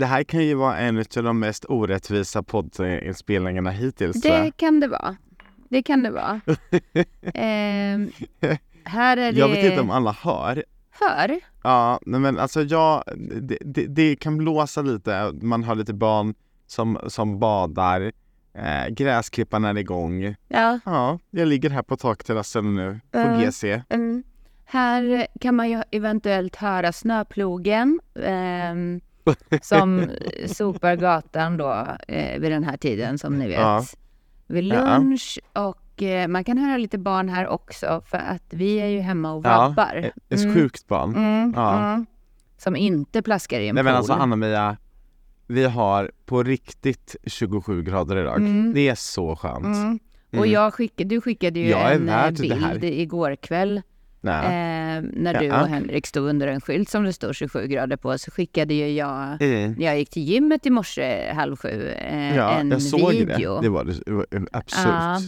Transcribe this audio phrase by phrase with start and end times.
[0.00, 4.22] det här kan ju vara en av de mest orättvisa poddinspelningarna hittills.
[4.22, 5.16] Det kan det vara.
[5.68, 6.40] Det kan det vara.
[7.34, 8.10] Ehm,
[8.84, 9.38] här är det...
[9.38, 10.64] Jag vet inte om alla hör.
[10.90, 11.40] Hör?
[11.62, 13.04] Ja, men alltså jag,
[13.42, 15.32] det, det, det kan blåsa lite.
[15.42, 16.34] Man har lite barn
[16.66, 18.12] som, som badar.
[18.54, 20.34] Eh, gräsklippan är igång.
[20.48, 20.80] Ja.
[20.84, 23.40] Ja, jag ligger här på takterrassen nu på Mm.
[23.40, 23.82] GC.
[23.88, 24.22] Mm.
[24.64, 29.00] Här kan man ju eventuellt höra snöplogen ehm,
[29.62, 30.10] som
[30.46, 33.60] sopar gatan då eh, vid den här tiden som ni vet.
[33.60, 33.84] Ja.
[34.46, 34.98] Vid Ja.
[34.98, 39.00] lunch och eh, man kan höra lite barn här också för att vi är ju
[39.00, 39.94] hemma och Ja, vabbar.
[39.96, 40.54] Ett, ett Mm.
[40.54, 41.14] sjukt barn.
[41.16, 41.78] Mm, Ja.
[41.92, 42.06] mm.
[42.58, 43.90] Som inte plaskar i en Nej pool.
[43.90, 44.76] men alltså Anna-Mia,
[45.46, 48.36] vi har på riktigt 27 grader idag.
[48.36, 48.74] Mm.
[48.74, 49.64] Det är så skönt.
[49.64, 49.98] Mm.
[50.30, 50.50] Och Mm.
[50.50, 53.82] jag skickade, du skickade ju Jag en eh, bild igår kväll.
[54.28, 55.62] Eh, när du Ja.
[55.62, 58.18] och Henrik stod under en skylt som det står 27 grader på.
[58.18, 59.72] Så skickade ju jag, Mm.
[59.72, 63.54] när jag gick till gymmet i morse halv sju, eh, Ja, en jag såg video
[63.56, 63.60] det.
[63.62, 64.86] Det var, det var absurt.
[64.86, 65.18] Ja,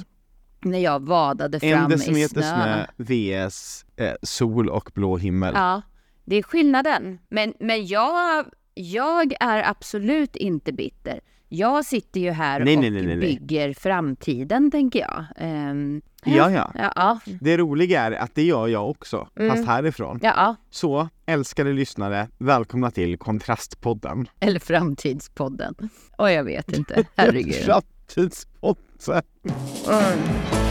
[0.64, 2.84] när jag vadade en fram i decimeter snö.
[2.84, 5.52] snö vs eh, sol och blå himmel.
[5.56, 5.82] Ja,
[6.24, 7.18] det är skillnaden.
[7.28, 11.20] Men, men jag, jag är absolut inte bitter.
[11.54, 15.24] Jag sitter ju här Nej, och nej, nej, bygger framtiden, tänker jag.
[15.36, 16.72] Ehm, Ja, ja.
[16.74, 19.50] ja, ja, Det roliga är att det gör jag också, Mm.
[19.56, 20.18] fast härifrån.
[20.22, 20.56] ja, ja.
[20.70, 24.28] Så, älskade lyssnare, välkomna till Kontrastpodden.
[24.40, 25.74] Eller Framtidspodden.
[26.16, 27.54] Och jag vet inte, herregud.
[27.54, 29.22] Framtidspodden.
[29.88, 30.61] Mm.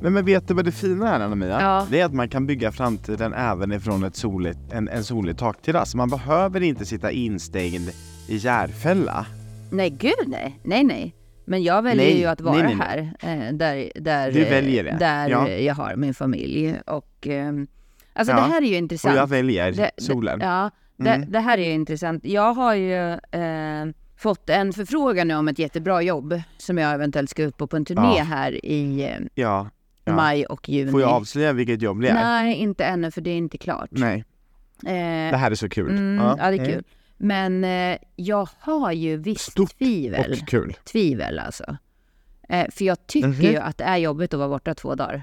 [0.00, 1.60] Nej men vet du vad det fina är Anna-Mia?
[1.60, 1.86] Ja.
[1.90, 5.94] Det är att man kan bygga framtiden även ifrån ett soligt, en, en solig takterrass.
[5.94, 7.90] Man behöver inte sitta instängd
[8.28, 9.26] i Järfälla.
[9.70, 10.60] Nej, gud nej.
[10.64, 11.14] Nej, nej.
[11.46, 14.84] Men jag väljer Nej, ju att vara nej, nej, här, eh, där, där, Du väljer
[14.84, 15.48] det, där ja.
[15.48, 16.76] jag har min familj.
[16.86, 17.66] Och, ehm,
[18.12, 19.16] alltså Ja, det här är ju Och intressant.
[19.16, 20.38] jag väljer Det- solen.
[20.38, 21.30] Det, ja, det, Mm.
[21.32, 22.24] det här är ju intressant.
[22.24, 23.86] Jag har ju eh,
[24.18, 27.76] fått en förfrågan nu om ett jättebra jobb som jag eventuellt ska ut på på
[27.76, 28.24] en turné Ja.
[28.24, 29.68] här i eh, Ja.
[30.06, 30.16] Ja.
[30.16, 30.90] maj och juni.
[30.92, 32.14] Får jag avslöja vilket jobb det är?
[32.14, 33.88] Nej, inte ännu för det är inte klart.
[33.90, 34.24] Nej.
[34.86, 35.90] Eh, Det här är så kul.
[35.90, 36.34] mm, ja.
[36.36, 36.66] det är Mm.
[36.66, 36.84] kul.
[37.16, 40.32] Men eh, jag har ju visst Stort tvivel.
[40.32, 40.76] Och kul.
[40.92, 41.76] Tvivel alltså.
[42.48, 43.40] Eh, för jag tycker Mhm.
[43.42, 45.22] ju att det är jobbigt att vara borta två dagar.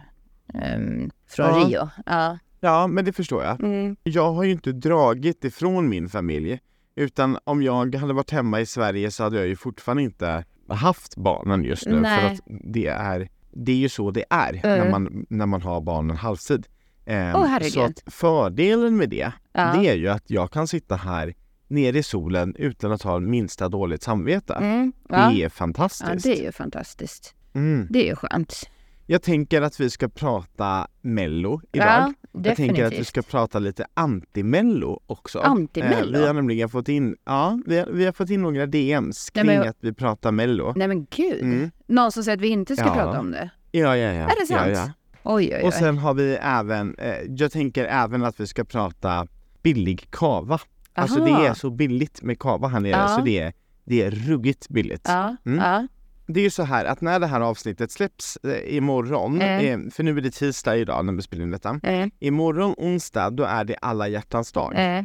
[0.53, 1.67] ehm, från Ja.
[1.67, 1.89] Rio.
[2.05, 2.37] Ja.
[2.59, 3.63] Ja, men det förstår jag.
[3.63, 3.95] Mm.
[4.03, 6.59] Jag har ju inte dragit ifrån min familj.
[6.95, 11.15] Utan om jag hade varit hemma i Sverige så hade jag ju fortfarande inte haft
[11.17, 11.93] barnen just nu.
[11.93, 12.25] För Nej.
[12.25, 14.91] att det är, det är ju så det är när, Mm.
[14.91, 16.67] man, när man har barnen halvtid.
[17.07, 17.73] Åh, herregud.
[17.73, 19.73] så att fördelen med det, Ja.
[19.75, 21.33] det är ju att jag kan sitta här
[21.67, 24.53] nere i solen utan att ha minsta dåligt samvete.
[24.53, 24.93] Mm.
[25.09, 25.15] Ja.
[25.29, 26.23] Det är ja, fantastiskt.
[26.23, 27.35] det är ju fantastiskt.
[27.53, 27.87] Mm.
[27.89, 28.69] Det är ju skönt.
[29.05, 31.87] Jag tänker att vi ska prata mello idag.
[31.87, 35.39] Ja, Jag tänker att vi ska prata lite anti-mello också.
[35.39, 36.15] Anti-mello?
[36.15, 39.31] Eh, vi har nämligen fått in, ja, vi har, vi har fått in några DMs
[39.33, 40.73] Nej, kring men- att vi pratar mello.
[40.75, 41.41] Nej men gud.
[41.41, 41.71] Mm.
[41.87, 42.93] Någon som säger att vi inte ska Ja.
[42.93, 43.49] prata om det.
[43.71, 44.23] Ja, ja, ja.
[44.29, 44.61] Är det sant?
[44.67, 44.91] Ja, ja.
[45.23, 45.63] Oj, oj, oj.
[45.67, 49.27] Och sen har vi även, eh, jag tänker även att vi ska prata
[49.63, 50.59] billig kava.
[50.93, 51.45] Alltså det Aha.
[51.45, 53.07] är så billigt med kava här nere Ja.
[53.07, 53.53] så det är,
[53.85, 55.01] det är ruggigt billigt.
[55.07, 55.59] Ja, Mm.
[55.59, 55.87] ja.
[56.33, 59.85] Det är ju så här att när det här avsnittet släpps eh, imorgon, Mm.
[59.85, 61.79] eh, för nu är det tisdag idag när vi spelar in detta.
[61.83, 64.73] Eh, Imorgon onsdag då är det alla hjärtans dag.
[64.97, 65.03] eh.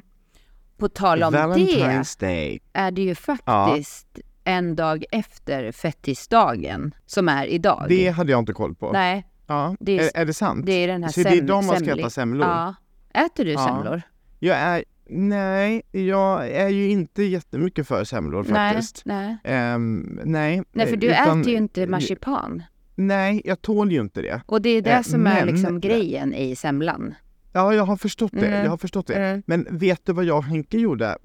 [0.79, 2.61] På tal om det Valentine's Day.
[2.73, 4.07] är det ju faktiskt
[4.45, 7.87] en dag efter fettisdagen som är idag.
[7.89, 8.93] Det hade jag inte koll på.
[8.93, 9.77] Nej, Ja.
[9.81, 10.67] det är- är, är det sant?
[10.67, 12.47] det är den här Så det är idag man ska äta semlor?
[12.49, 12.75] Ja.
[13.15, 13.67] Äter du Ja.
[13.67, 14.03] semlor?
[14.39, 19.03] Jag är, nej, jag är ju inte jättemycket för semlor faktiskt.
[19.05, 19.55] Nej, nej.
[19.55, 20.63] Ehm, nej.
[20.73, 22.63] Nej, för eh, du utan- äter ju inte marsipan.
[22.95, 24.43] Nej, jag tål ju inte det.
[24.47, 27.15] Och det är det Eh, som är men- liksom grejen i semlan.
[27.53, 28.47] Ja, jag har förstått det.
[28.47, 28.63] Mm.
[28.65, 29.15] Jag har förstått det.
[29.15, 29.43] Mm.
[29.47, 31.19] Men vet du vad jag och Henke gjorde?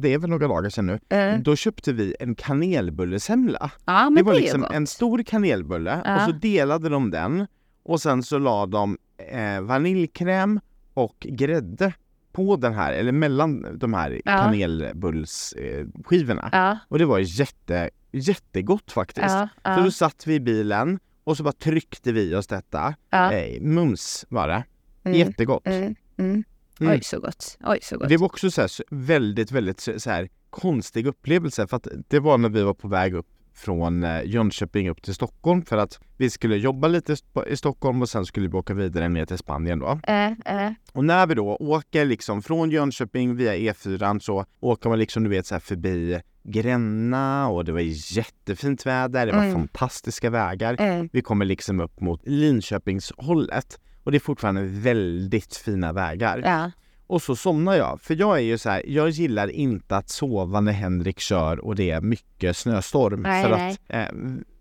[0.00, 1.16] Det är väl några dagar sedan nu.
[1.16, 1.38] Eh.
[1.40, 3.70] Då köpte vi en kanelbullesemla.
[3.84, 6.14] Ja, det det, var är liksom en stor kanelbulle Ja.
[6.16, 7.46] och så delade de den
[7.82, 8.98] och sen så la de
[9.32, 10.60] eh, vaniljkräm
[10.94, 11.92] och grädde
[12.36, 14.32] på den här, eller mellan de här Ja.
[14.42, 15.92] kanelbullsskivorna.
[16.04, 16.48] Skivorna.
[16.52, 19.26] Ja, och det var jätte, jättegott faktiskt.
[19.62, 22.94] ja, Så då satt vi i bilen och så bara tryckte vi oss detta.
[23.10, 23.32] ja.
[23.32, 24.64] Eh, mums var det.
[25.04, 25.66] Mm, Jättegott.
[25.66, 26.44] mm, mm.
[26.80, 26.92] Mm.
[26.92, 27.58] Oj, så gott.
[27.64, 28.08] Oj, så gott.
[28.08, 32.38] Det var också så här, väldigt, väldigt så här, konstig upplevelse för att det var
[32.38, 33.26] när vi var på väg upp
[33.56, 37.16] från eh, Jönköping upp till Stockholm för att vi skulle jobba lite
[37.46, 40.00] i Stockholm och sen skulle vi åka vidare ner till Spanien då.
[40.02, 40.72] Eh, eh.
[40.92, 45.30] Och när vi då åker liksom från Jönköping via E4 så åker man liksom du
[45.30, 47.80] vet så här förbi Gränna och det var
[48.16, 49.52] jättefint väder, det var Mm.
[49.54, 50.80] fantastiska vägar.
[50.80, 51.04] Eh.
[51.12, 56.42] Vi kommer liksom upp mot Linköpingshållet och det är fortfarande väldigt fina vägar.
[56.44, 56.70] Ja.
[57.06, 60.60] Och så somnar jag, för jag är ju så här, jag gillar inte att sova
[60.60, 63.22] när Henrik kör och det är mycket snöstorm.
[63.22, 63.72] Nej, för nej.
[63.72, 64.20] Att, eh,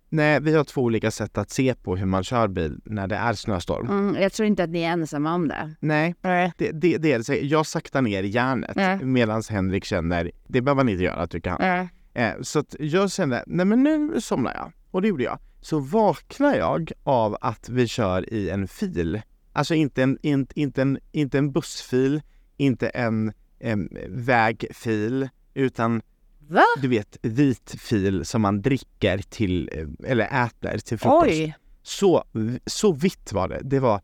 [0.09, 3.15] nej, vi har två olika sätt att se på hur man kör bil när det
[3.15, 3.87] är snöstorm.
[3.89, 5.75] Mm, jag tror inte att ni är ensamma om det.
[5.79, 6.53] Nej, Nej.
[6.57, 7.41] det, det, det är det.
[7.41, 9.03] Jag saktar ner järnet Nej.
[9.03, 11.89] medan Henrik känner, det behöver han inte göra tycker han.
[12.13, 14.71] Eh, så att jag kände, nej men nu somnar jag.
[14.91, 15.39] Och det gjorde jag.
[15.61, 19.21] Så vaknar jag av att vi kör i en fil.
[19.53, 22.21] Alltså inte en, inte, inte en, inte en bussfil,
[22.57, 26.01] inte en, em, vägfil, utan
[26.47, 26.63] Va?
[26.81, 29.69] du vet vit fil som man dricker till,
[30.05, 31.27] eller äter till frukost.
[31.31, 31.55] Oj.
[31.83, 32.23] Så,
[32.65, 33.59] så vitt var det.
[33.63, 34.01] Det var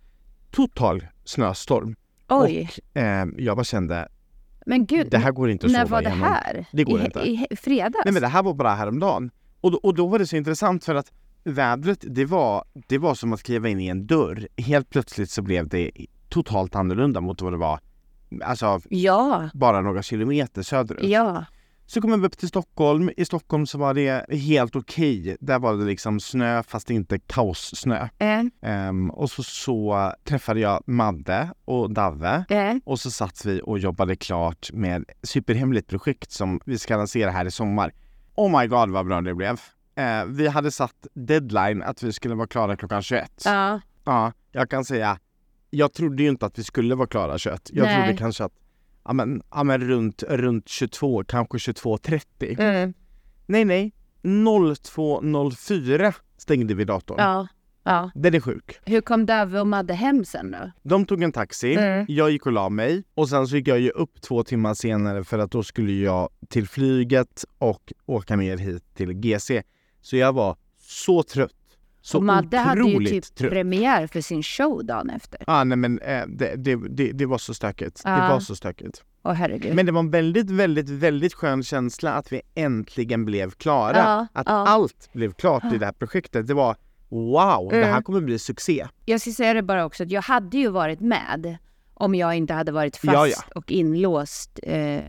[0.52, 1.96] total snöstorm.
[2.30, 2.70] Oj.
[2.94, 4.08] Och eh, jag bara kände,
[4.66, 6.28] Men gud, det här går inte att när sova var det igenom.
[6.28, 6.66] här?
[6.72, 7.20] Det går I, inte.
[7.20, 8.06] I fredags?
[8.06, 9.32] Nej men det här var bara häromdagen.
[9.62, 11.12] Och då, och då var det så intressant för att
[11.44, 14.48] vädret, det var, det var som att kliva in i en dörr.
[14.58, 15.92] Helt plötsligt så blev det
[16.30, 17.80] totalt annorlunda mot vad det var,
[18.44, 21.04] alltså Ja, bara några kilometer söderut.
[21.10, 21.46] ja.
[21.86, 23.10] Så kom vi upp till Stockholm.
[23.18, 25.38] I Stockholm så var det helt okej.
[25.40, 28.08] Där var det liksom snö fast inte kaossnö.
[28.20, 32.46] Eh, Ehm, och så, så träffade jag Madde och Davve.
[32.50, 32.74] eh.
[32.86, 37.46] Och så satt vi och jobbade klart med superhemligt projekt som vi ska lansera här
[37.46, 37.92] i sommar.
[38.36, 39.60] Oh my god vad bra det blev.
[39.96, 43.32] Eh, vi hade satt deadline att vi skulle vara klara klockan 21.
[43.46, 43.80] Ja.
[44.06, 45.18] Ja, jag kan säga,
[45.74, 47.70] jag trodde ju inte att vi skulle vara klara 21.
[47.74, 48.04] Jag Nej.
[48.04, 48.54] trodde kanske att,
[49.06, 52.60] ja men, ja, men runt, runt 22, kanske 22.30.
[52.62, 52.94] Mm.
[53.46, 57.18] Nej nej, 02.04 stängde vi datorn.
[57.20, 57.48] Ja.
[57.84, 58.12] ja.
[58.16, 58.80] Den är sjuk.
[58.86, 60.72] Hur kom Dave och Madde hem sen då?
[60.84, 62.06] De tog en taxi, Mm.
[62.10, 65.24] jag gick och la mig och sen så gick jag ju upp två timmar senare
[65.24, 69.64] för att då skulle jag till flyget och åka ner hit till GC.
[70.02, 71.52] Så jag var så trött.
[72.02, 73.52] Så och Madde hade ju typ trött.
[73.52, 75.40] premiär för sin show dagen efter.
[75.48, 78.04] Ah, nej men eh, det, det, det, det var så stökigt.
[78.04, 78.30] Det Ja.
[78.30, 79.04] var så stökigt.
[79.24, 79.76] Åh herregud.
[79.76, 83.98] Men det var en väldigt, väldigt, väldigt skön känsla att vi äntligen blev klara.
[83.98, 84.68] Ja, att ja.
[84.68, 86.48] allt blev klart i det här projektet.
[86.48, 86.76] Det var
[87.10, 88.04] wow, det här Mm.
[88.04, 88.88] kommer bli succé.
[89.06, 91.58] Jag ska säga det bara också att jag hade ju varit med
[91.94, 93.38] om jag inte hade varit fast Ja, ja.
[93.56, 95.02] och inlåst eh,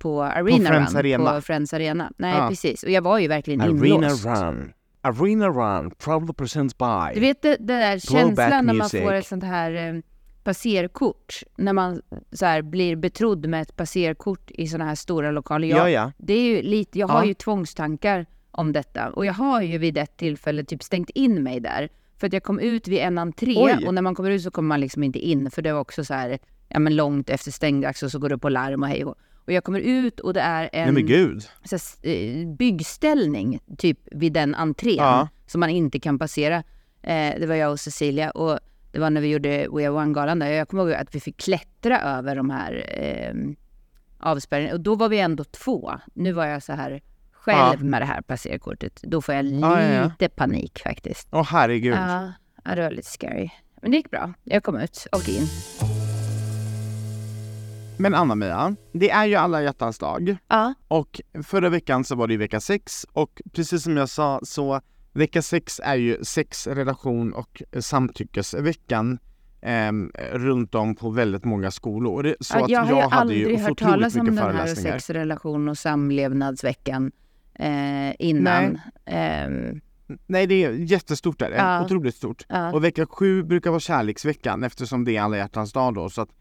[0.00, 0.98] på Arena Friends Run.
[1.00, 1.30] Arena.
[1.34, 2.12] På Friends Arena.
[2.16, 2.82] Nej precis.
[2.82, 4.26] Och jag var ju verkligen Arena inlåst.
[4.26, 4.72] Run.
[5.00, 7.14] Arena Run, proudly presents by.
[7.14, 10.00] Du vet det där känslan när man får ett sånt här eh,
[10.44, 11.42] passerkort.
[11.56, 12.02] När man
[12.32, 15.68] så här, blir betrodd med ett passerkort i såna här stora lokaler.
[15.68, 16.12] Jag, Ja, ja.
[16.18, 17.26] Det är ju lite, jag har Ja.
[17.26, 19.08] ju tvångstankar om detta.
[19.10, 21.88] Och jag har ju vid ett tillfälle typ stängt in mig där.
[22.16, 23.86] För att jag kom ut vid en entré Oj.
[23.86, 25.50] och när man kommer ut så kommer man liksom inte in.
[25.50, 28.38] För det var också så här, ja men långt efter stängdags och så går det
[28.38, 29.14] på larm och hej och
[29.48, 31.04] och jag kommer ut och det är en Nej
[31.70, 35.28] här, eh, byggställning typ vid den entrén Ja.
[35.46, 36.56] som man inte kan passera.
[37.02, 38.58] Eh, det var jag och Cecilia och
[38.92, 40.46] det var när vi gjorde We Are One-galan där.
[40.50, 43.34] Jag kommer ihåg att vi fick klättra över de här eh,
[44.18, 45.92] avspärrningarna och då var vi ändå två.
[46.14, 47.00] Nu var jag så här
[47.32, 47.84] själv Ja.
[47.84, 49.00] med det här passerkortet.
[49.02, 51.28] Då får jag Ja, ja, lite panik faktiskt.
[51.32, 51.94] Åh herregud.
[51.94, 52.32] Ja,
[52.64, 53.50] ja, det var lite scary.
[53.82, 54.32] Men det gick bra.
[54.44, 55.46] Jag kom ut och in.
[57.98, 60.36] Men Anna-Mia, det är ju alla hjärtans dag.
[60.48, 60.74] Ja.
[60.88, 64.80] Och förra veckan så var det ju vecka sex och precis som jag sa så
[65.12, 69.18] vecka sex är ju sex, relation och samtyckesveckan
[69.60, 72.36] ehm, runt om på väldigt många skolor.
[72.40, 74.52] Så Ja, att jag har ju hade aldrig ju hört otroligt talas om den här
[74.52, 74.92] föreläsningar.
[74.92, 77.12] sexrelation och samlevnadsveckan
[77.54, 78.78] eh, innan.
[79.06, 79.80] Ehm,
[80.26, 81.56] Nej, det är jättestort är det.
[81.56, 81.84] Ja.
[81.84, 82.44] Otroligt stort.
[82.48, 82.72] ja.
[82.72, 86.10] Och vecka sju brukar vara kärleksveckan eftersom det är alla hjärtans dag då.
[86.10, 86.34] Så att, eh,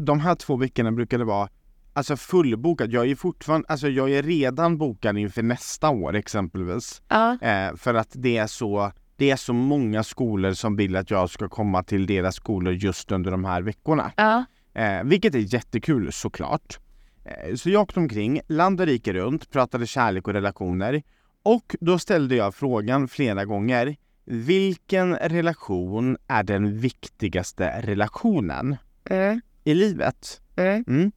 [0.00, 1.48] de här två veckorna brukar det vara
[1.92, 2.92] alltså fullbokat.
[2.92, 7.02] Jag är fortfarande, alltså jag är redan bokad inför nästa år exempelvis.
[7.08, 7.38] ja.
[7.40, 11.30] Eh, för att det är så det är så många skolor som vill att jag
[11.30, 14.12] ska komma till deras skolor just under de här veckorna.
[14.16, 14.44] ja.
[14.74, 16.78] Eh, vilket är jättekul såklart.
[17.24, 21.02] Eh, så jag åkte omkring, land och rike runt, pratade kärlek och relationer.
[21.42, 23.96] Och då ställde jag frågan flera gånger.
[24.24, 29.40] Vilken relation är den viktigaste relationen Mm.
[29.64, 30.40] i livet?
[30.56, 30.84] Mm.
[30.88, 31.12] Mm.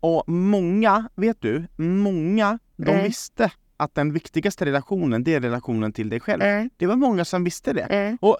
[0.00, 3.04] Och många, vet du, många de Mm.
[3.04, 6.40] visste att den viktigaste relationen, det är relationen till dig själv.
[6.76, 8.16] Det var många som visste det.
[8.20, 8.38] Och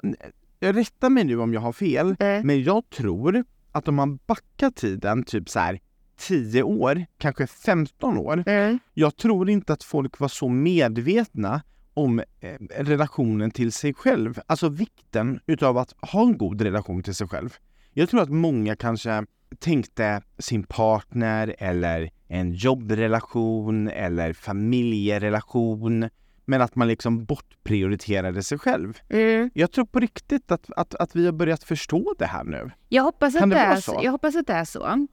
[0.60, 5.24] rätta mig nu om jag har fel, men jag tror att om man backar tiden
[5.24, 5.80] typ så här
[6.18, 8.44] 10 år, kanske 15 år.
[8.46, 8.78] Mm.
[8.94, 11.62] Jag tror inte att folk var så medvetna
[11.94, 12.24] om eh,
[12.70, 14.40] relationen till sig själv.
[14.46, 17.54] Alltså vikten utav att ha en god relation till sig själv.
[17.98, 19.24] Jag tror att många kanske
[19.58, 26.08] tänkte sin partner eller en jobbrelation eller familjerelation
[26.44, 28.98] men att man liksom bortprioriterade sig själv.
[29.08, 29.50] Mm.
[29.54, 32.70] Jag tror på riktigt att, att, att vi har börjat förstå det här nu.
[32.88, 33.80] Jag, hoppas att det det är så?
[33.92, 34.00] så.
[34.02, 35.06] jag hoppas att det är så.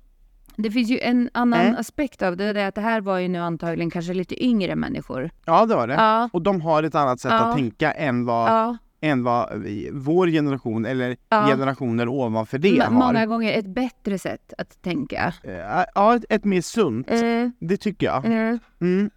[0.56, 1.80] Det finns ju en annan Äh?
[1.80, 4.76] aspekt av det, det är att det här var ju nu antagligen kanske lite yngre
[4.76, 5.32] människor.
[5.46, 5.94] Ja, det var det.
[5.94, 7.38] Ja, Och de har ett annat sätt Ja.
[7.40, 8.78] att tänka än vad, ja.
[9.04, 11.46] Än vad vi- vår generation eller Ja.
[11.48, 12.92] generationer ovanför det Ma- har.
[12.92, 15.34] Många gånger ett bättre sätt att tänka.
[15.44, 15.54] Eh,
[15.96, 17.10] Ja, ett, ett mer sunt.
[17.10, 17.52] Mm.
[17.60, 18.26] Det tycker jag.
[18.26, 18.60] Mm.
[18.82, 19.10] Mm.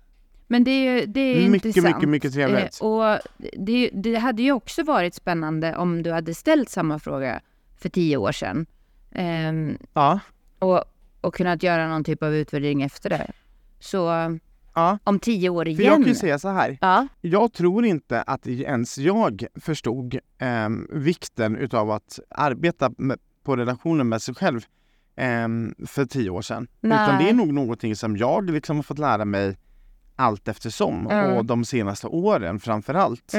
[0.47, 1.97] Men det är ju det är Mycket, intressant.
[1.97, 2.81] mycket, mycket trevligt.
[2.83, 3.19] Eh, och
[3.59, 7.41] det, det hade ju också varit spännande om du hade ställt samma fråga
[7.79, 8.67] för tio år sedan.
[9.13, 10.21] Ehm, Ja.
[10.59, 10.85] och,
[11.21, 13.31] och kunnat göra någon typ av utvärdering efter det.
[13.81, 14.09] Så
[14.77, 14.99] ja.
[15.05, 15.85] om tio år För igen.
[15.85, 16.79] jag kan ju säga så här.
[16.81, 23.57] Ja, Jag tror inte att ens jag förstod ehm, vikten utav att arbeta med, på
[23.57, 24.61] relationen med sig själv
[25.17, 26.69] ehm, för tio år sedan.
[26.83, 27.25] Utan Nej.
[27.25, 29.57] det är nog någonting som jag liksom har fått lära mig
[30.17, 31.33] allt eftersom Mm.
[31.37, 33.33] och de senaste åren framför allt.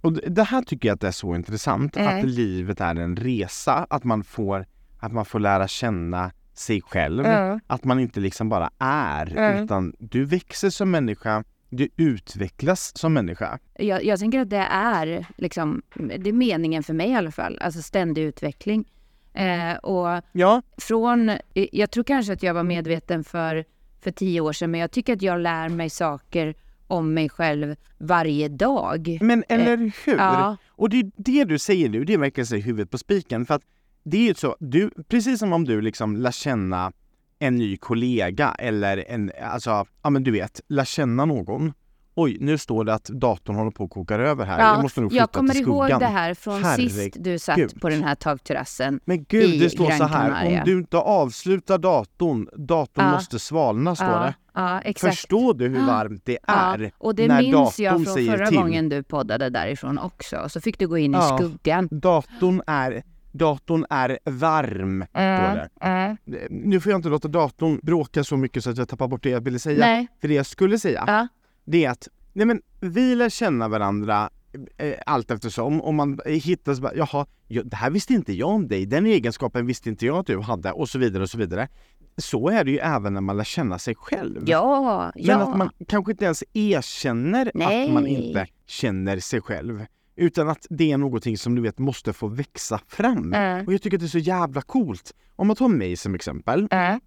[0.00, 2.18] Och det- här tycker jag att det är så intressant, Mm.
[2.18, 4.66] att livet är en resa, att man får,
[4.98, 7.26] att man får lära känna sig själv.
[7.26, 7.60] Mm.
[7.66, 9.64] Att man inte liksom bara är, Mm.
[9.64, 13.58] utan du växer som människa, du utvecklas som människa.
[13.78, 17.58] jag, jag tänker att det är liksom, det är meningen för mig i alla fall,
[17.62, 18.84] alltså ständig utveckling.
[19.34, 23.64] Eh, och Ja, från, jag tror kanske att jag var medveten för,
[24.00, 26.54] för tio år sedan, men jag tycker att jag lär mig saker
[26.86, 29.18] om mig själv varje dag.
[29.20, 30.14] men eller hur?
[30.14, 32.98] Eh, Ja, Och det är det du säger nu, det är verkligen så huvudet på
[32.98, 33.46] spiken.
[33.46, 33.62] För att
[34.10, 36.92] det är ju så, du, precis som om du liksom lär känna
[37.38, 41.72] en ny kollega eller en, alltså, ja men du vet, lär känna någon.
[42.18, 44.58] Oj, nu står det att datorn håller på att koka över här.
[44.74, 45.90] jag måste nog flytta jag kommer till skuggan.
[45.90, 46.92] ihåg det här från Herregud.
[46.92, 49.00] sist du satt på den här takterrassen.
[49.04, 50.28] Men gud, det står Gran så här.
[50.28, 50.58] Canaria.
[50.58, 53.12] Om du inte avslutar datorn, datorn Ja.
[53.12, 54.34] måste svalna, står Ja, det.
[54.54, 55.14] ja, exakt.
[55.16, 56.78] Förstår du hur varmt det är?
[56.78, 58.56] Ja, och det när minns jag från förra till.
[58.58, 60.48] gången du poddade därifrån också.
[60.48, 61.38] Så fick du gå in i Ja.
[61.38, 61.88] skuggan.
[61.90, 63.02] Datorn är,
[63.36, 65.68] datorn är varm, det.
[65.80, 66.16] Mm.
[66.50, 69.30] Nu får jag inte låta datorn bråka så mycket så att jag tappar bort det
[69.30, 69.86] jag ville säga.
[69.86, 70.08] Nej.
[70.20, 71.28] För det jag skulle säga, Ja.
[71.64, 74.30] det är att nej men, vi lär känna varandra
[74.78, 75.82] eh, allt eftersom.
[75.82, 79.06] Om man hittar så bara, jaha, ja, det här visste inte jag om dig, den
[79.06, 81.68] egenskapen visste inte jag att du hade och så vidare och så vidare.
[82.16, 84.42] Så är det ju även när man lär känna sig själv.
[84.46, 85.36] Ja, Men ja.
[85.36, 87.86] att man kanske inte ens erkänner Nej.
[87.86, 89.86] att man inte känner sig själv.
[90.16, 93.34] Utan att det är någonting som du vet måste få växa fram.
[93.34, 93.66] Mm.
[93.66, 95.12] Och jag tycker att det är så jävla coolt.
[95.36, 96.68] Om man tar mig som exempel.
[96.70, 97.00] Mm.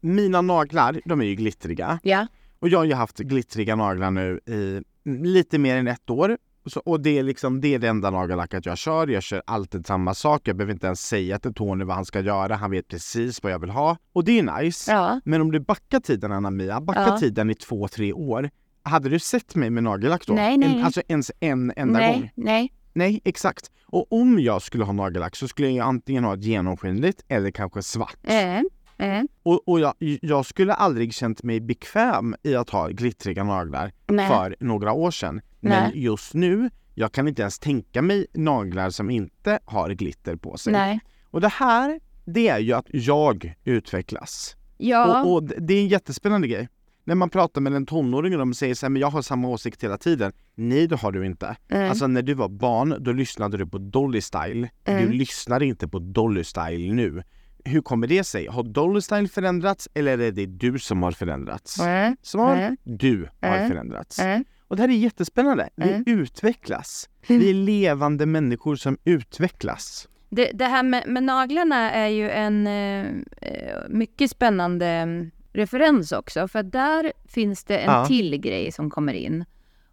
[0.00, 1.98] Mina naglar, de är ju glittriga.
[2.02, 2.26] Ja.
[2.58, 6.38] Och jag har ju haft glittriga naglar nu i lite mer än ett år.
[6.66, 9.06] Så, och det är liksom det, är det enda nagellacket jag kör.
[9.06, 10.48] Jag kör alltid samma sak.
[10.48, 12.54] Jag behöver inte ens säga till Tony vad han ska göra.
[12.54, 13.96] Han vet precis vad jag vill ha.
[14.12, 14.92] Och det är nice.
[14.92, 15.20] Ja.
[15.24, 17.18] Men om du backar tiden Anna-Mia, backa Ja.
[17.18, 18.50] tiden i två, tre år.
[18.86, 20.32] Hade du sett mig med nagellack då?
[20.34, 20.84] Nej, nej, En, nej.
[20.84, 22.30] alltså ens en enda nej, gång?
[22.34, 22.72] nej.
[22.92, 23.70] Nej, exakt.
[23.86, 27.82] Och om jag skulle ha nagellack så skulle jag antingen ha ett genomskinligt eller kanske
[27.82, 28.16] svart.
[28.22, 28.58] Eh,
[28.98, 33.92] eh, Och, och jag, jag skulle aldrig känt mig bekväm i att ha glittriga naglar
[34.06, 34.28] nej.
[34.28, 35.40] för några år sedan.
[35.60, 36.02] Men Nej.
[36.04, 40.72] just nu, jag kan inte ens tänka mig naglar som inte har glitter på sig.
[40.72, 41.00] nej.
[41.30, 44.56] Och det här, det är ju att jag utvecklas.
[44.78, 45.22] Ja.
[45.24, 46.68] Och, och det är en jättespännande grej.
[47.04, 49.48] När man pratar med en tonåring och de säger så här, men jag har samma
[49.48, 50.32] åsikt hela tiden.
[50.54, 51.56] Nej, det har du inte.
[51.68, 51.90] Mm.
[51.90, 54.70] Alltså när du var barn, då lyssnade du på Dolly Style.
[54.84, 55.06] Mm.
[55.06, 57.22] Du lyssnar inte på Dolly Style nu.
[57.64, 58.46] Hur kommer det sig?
[58.46, 61.80] Har Dolly Style förändrats eller är det du som har förändrats?
[61.80, 62.16] Mm.
[62.22, 64.20] Svar, du har förändrats.
[64.68, 65.68] Och det här är jättespännande.
[65.76, 67.08] Vi utvecklas.
[67.26, 70.08] Vi är levande människor som utvecklas.
[70.28, 73.06] Det, det här med, med naglarna är ju en eh,
[73.40, 75.06] eh, mycket spännande
[75.54, 76.48] referens också.
[76.48, 78.06] För där finns det en Ja.
[78.06, 79.44] till grej som kommer in.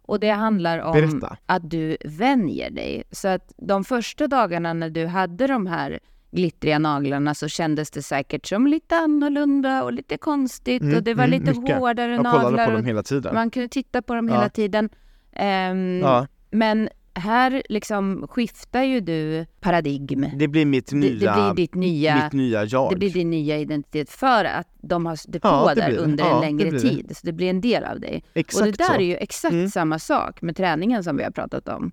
[0.02, 1.36] Och det handlar om Berätta.
[1.46, 3.02] att du vänjer dig.
[3.10, 5.98] Så att de första dagarna när du hade de här
[6.30, 10.82] glittriga naglarna så kändes det säkert som lite annorlunda och lite konstigt.
[10.82, 11.76] Mm, och det var mm, lite mycket.
[11.78, 12.66] hårdare Jag kollade naglar.
[12.66, 13.34] på dem hela tiden.
[13.34, 14.34] Man kunde titta på dem Ja.
[14.34, 14.88] hela tiden.
[15.32, 20.26] Ehm, Ja, Men här liksom skiftar ju du paradigm.
[20.36, 22.90] det blir mitt Det, nya, det blir ditt nya, mitt nya jag.
[22.90, 25.96] det blir din nya identitet för att de har det på Ja, det där det.
[25.96, 26.80] under Ja, en det längre det.
[26.80, 27.16] tid.
[27.16, 28.24] Så det blir en del av dig.
[28.34, 28.92] Exakt och det där så.
[28.94, 29.68] är ju exakt Mm.
[29.68, 31.92] samma sak med träningen som vi har pratat om.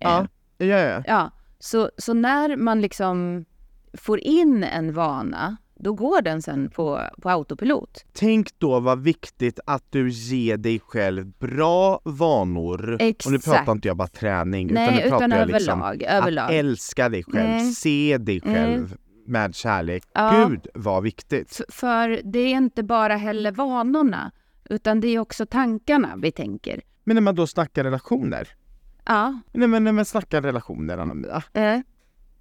[0.00, 0.20] Ja.
[0.58, 1.02] Eh, Ja, ja.
[1.06, 1.30] ja.
[1.58, 3.44] Så, så när man liksom
[3.94, 8.04] får in en vana, då går den sen på, på autopilot.
[8.12, 12.96] Tänk då vad viktigt att du ger dig själv bra vanor.
[13.00, 13.26] Exakt.
[13.26, 15.54] Och nu pratar inte jag bara träning, Nej, utan nu pratar utan jag överlag.
[15.96, 16.44] liksom överlag.
[16.44, 17.70] att älska dig själv, Mm.
[17.72, 18.96] se dig själv
[19.26, 20.02] med kärlek.
[20.12, 20.46] Ja.
[20.48, 21.58] Gud vad viktigt.
[21.60, 24.32] F- För det är inte bara heller vanorna,
[24.70, 26.80] utan det är också tankarna vi tänker.
[27.04, 28.48] Men när man då snackar relationer,
[29.06, 29.40] Ja.
[29.52, 31.80] nej men när man snackar relationer Anna-Mia, Eh.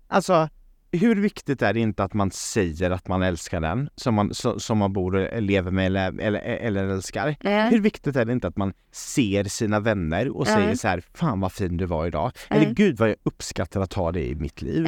[0.08, 0.50] alltså
[0.92, 4.78] hur viktigt är det inte att man säger att man älskar den som man, som
[4.78, 7.36] man bor lever med eller, eller, eller älskar?
[7.40, 7.66] Eh.
[7.70, 10.56] Hur viktigt är det inte att man ser sina vänner och Ja.
[10.56, 12.32] säger så här, fan vad fin du var idag.
[12.50, 12.72] Eller Ja.
[12.76, 14.88] gud vad jag uppskattar att ha dig i mitt liv.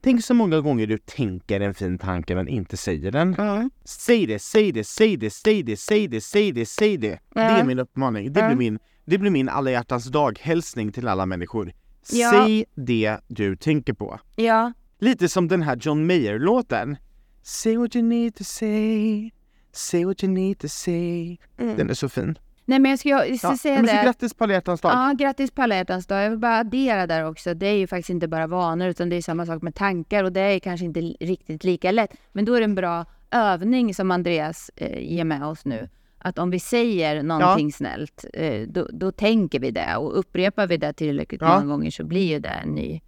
[0.00, 3.34] Tänk så många gånger du tänker en fin tanke men inte säger den.
[3.34, 3.70] Mm.
[3.84, 7.18] Säg det, säg det, säg det, säg det, säg det, säg det, säg det.
[7.34, 8.32] Det är min uppmaning.
[8.32, 11.72] Det blir min, det blir min alla hjärtans dag hälsning till alla människor.
[12.12, 12.30] Ja.
[12.30, 14.20] Säg det du tänker på.
[14.36, 14.72] Ja.
[14.98, 16.96] Lite som den här John Mayer-låten.
[17.42, 19.30] Say what you need to say,
[19.72, 21.36] say what you need to say.
[21.56, 22.38] Den är så fin.
[22.64, 23.56] Nej men jag ska, jag ska Ja.
[23.56, 24.02] säga men så det.
[24.02, 24.78] grattis på alla dag.
[24.82, 26.02] Ja, grattis på alla dag.
[26.08, 27.54] Jag vill bara addera där också.
[27.54, 30.32] Det är ju faktiskt inte bara vanor utan det är samma sak med tankar och
[30.32, 32.10] det är kanske inte riktigt lika lätt.
[32.32, 35.88] Men då är det en bra övning som Andreas eh, ger med oss nu.
[36.18, 40.76] Att om vi säger någonting snällt, eh, då, då tänker vi det och upprepar vi
[40.76, 41.54] det tillräckligt Ja.
[41.60, 43.00] många gånger så blir ju det en ny,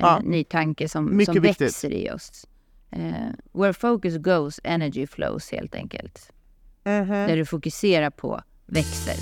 [0.00, 0.20] Ja.
[0.24, 1.60] ny tanke som, Mycket som viktigt.
[1.66, 2.46] växer i oss.
[2.90, 3.12] Eh,
[3.52, 6.32] where focus goes, energy flows helt enkelt.
[6.82, 9.16] Där du fokuserar på växer.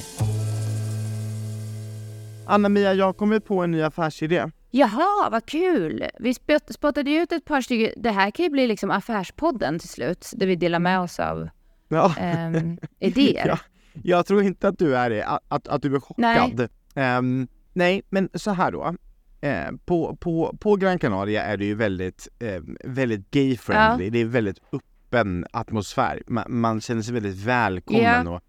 [2.47, 4.45] Anna-Mia, jag har kommit på en ny affärsidé.
[4.71, 6.05] Jaha, vad kul!
[6.21, 8.03] Vi spot- spottade ut ett par stycken.
[8.03, 11.49] Det här kan ju bli liksom affärspodden till slut, där vi delar med oss av
[11.89, 12.15] Ja.
[12.21, 13.47] ehm, idéer.
[13.49, 13.59] Ja,
[14.03, 16.69] jag tror inte att du är det, att, att, du är chockad.
[16.95, 18.95] Ehm, nej, men så här då.
[19.41, 24.11] Eh, på, på, på Gran Canaria är det ju väldigt, eh, väldigt gay-friendly.
[24.11, 26.23] Det är väldigt öppen atmosfär.
[26.27, 28.43] Man, man känner sig väldigt välkommen och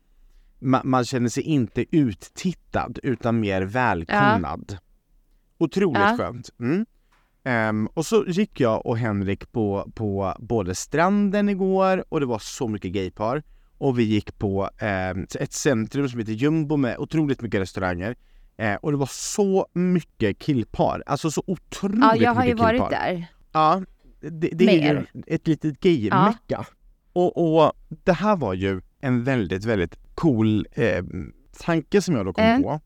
[0.60, 4.78] man, man känner sig inte uttittad utan mer välkomnad.
[5.58, 6.18] Otroligt Ja.
[6.18, 6.50] skönt.
[6.60, 6.86] Mm.
[7.44, 12.40] Ehm, och så gick jag och Henrik på, på både stranden igår och det var
[12.40, 13.44] så mycket gaypar.
[13.78, 18.16] Och vi gick på ehm, ett centrum som heter Jumbo med otroligt mycket restauranger.
[18.58, 22.68] Eh, och det var så mycket killpar, alltså så otroligt Ja, jag har ju mycket
[22.70, 22.80] killpar.
[22.80, 23.26] varit där.
[23.52, 23.82] Ja,
[24.22, 26.66] det, det är ju ett litet gay-mecka.
[27.14, 31.04] Och, och det här var ju en väldigt, väldigt cool eh,
[31.60, 32.62] tanke som jag då kom Eh.
[32.62, 32.82] på.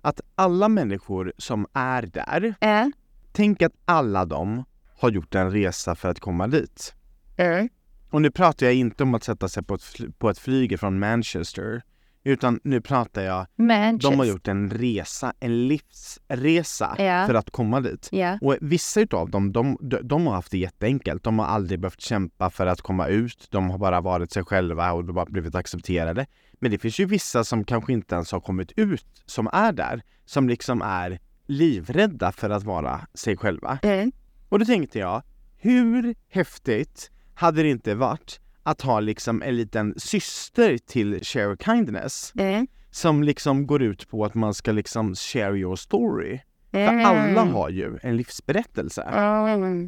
[0.00, 2.86] Att alla människor som är där, Äh,
[3.32, 4.64] tänk att alla de
[4.98, 6.94] har gjort en resa för att komma dit.
[7.36, 7.64] äh.
[8.10, 10.98] Och nu pratar jag inte om att sätta sig på ett, på ett flyg från
[10.98, 11.82] Manchester,
[12.24, 14.10] utan nu pratar jag, Manchester.
[14.10, 17.26] de har gjort en resa, en livsresa Ja.
[17.26, 18.08] för att komma dit.
[18.12, 18.38] Ja.
[18.42, 21.24] Och vissa utav dem, de, de, de har haft det jätteenkelt.
[21.24, 23.48] De har aldrig behövt kämpa för att komma ut.
[23.50, 26.26] De har bara varit sig själva och de har blivit accepterade.
[26.60, 30.02] Men det finns ju vissa som kanske inte ens har kommit ut, som är där,
[30.24, 33.78] som liksom är livrädda för att vara sig själva.
[33.82, 34.06] Äh.
[34.48, 35.22] Och då tänkte jag,
[35.56, 42.32] hur häftigt hade det inte varit att ha liksom en liten syster till Share Kindness
[42.36, 42.62] Äh.
[42.90, 46.40] som liksom går ut på att man ska liksom share your story.
[46.72, 47.06] För Mm.
[47.06, 49.02] alla har ju en livsberättelse.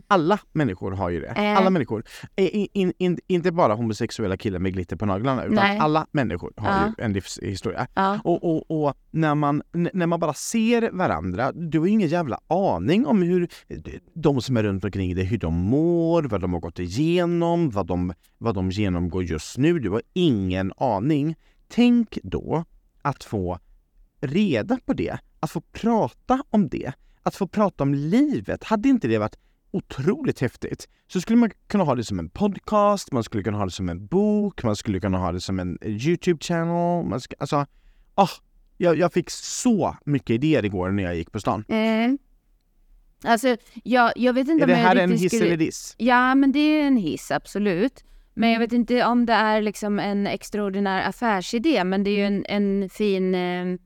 [0.09, 1.27] Alla människor har ju det.
[1.27, 1.57] Mm.
[1.57, 2.05] Alla människor.
[2.37, 5.79] I- In, in, inte bara homosexuella killar med glitter på naglarna utan Nej.
[5.79, 6.92] alla människor har Ja.
[6.99, 7.87] ju en livshistoria.
[7.94, 8.20] Ja.
[8.25, 12.38] Och, och, och när, man, när man bara ser varandra, du har ju ingen jävla
[12.47, 13.49] aning om hur
[14.14, 17.87] de som är runt omkring dig, hur de mår, vad de har gått igenom, vad
[17.87, 19.79] de, vad de genomgår just nu.
[19.79, 21.35] Du har ingen aning.
[21.68, 22.64] Tänk då
[23.03, 23.59] att få
[24.20, 28.65] reda på det, att få prata om det, att få prata om livet.
[28.65, 29.37] Hade inte det varit
[29.71, 33.65] otroligt häftigt så skulle man kunna ha det som en podcast, man skulle kunna ha
[33.65, 37.09] det som en bok, man skulle kunna ha det som en Youtube-channel.
[37.09, 37.67] Man ska, alltså,
[38.15, 38.29] ah,
[38.77, 41.65] jag, jag fick så mycket idéer igår när jag gick på stan.
[41.69, 42.13] Äh.
[43.25, 45.47] Alltså, jag, jag vet inte Är det om jag här en hiss skulle...
[45.47, 45.95] eller diss?
[45.99, 48.05] Ja, men det är en hiss, absolut.
[48.35, 52.25] Men jag vet inte om det är liksom en extraordinär affärsidé, men det är ju
[52.25, 53.35] en, en fin...
[53.35, 53.79] Eh,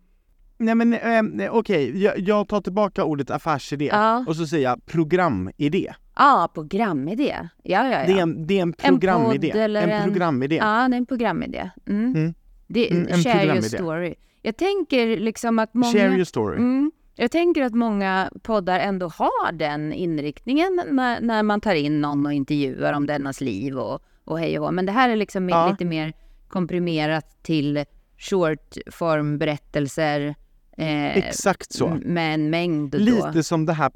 [0.60, 0.92] Nej men
[1.40, 5.92] eh, okej, jag, jag tar tillbaka ordet affärsidé ja, och så säger jag programidé.
[6.16, 7.36] ja, programidé.
[7.62, 8.06] Ja, ja, ja.
[8.06, 9.50] Det, är en, det är en programidé.
[9.50, 10.56] eller en en- programidé.
[10.56, 11.70] Ja, det är en programidé.
[11.86, 12.14] Mm.
[12.16, 12.34] Mm.
[12.66, 13.68] Det, Mm, en share your programidé.
[13.68, 14.14] story.
[14.42, 15.92] Jag tänker liksom att många...
[15.92, 16.56] Share your story.
[16.56, 22.00] Mm, jag tänker att många poddar ändå har den inriktningen när, när man tar in
[22.00, 24.72] någon och intervjuar om dennas liv och, och hej och hå.
[24.72, 25.70] Men det här är liksom Ja.
[25.70, 26.12] lite mer
[26.48, 27.84] komprimerat till
[28.18, 30.34] shortform-berättelser
[30.78, 31.88] eh, Exakt så.
[32.04, 32.98] med en mängd då.
[32.98, 33.90] Lite som det här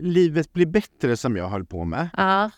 [0.00, 2.08] Livet blir bättre som jag höll på med.
[2.16, 2.50] Ja,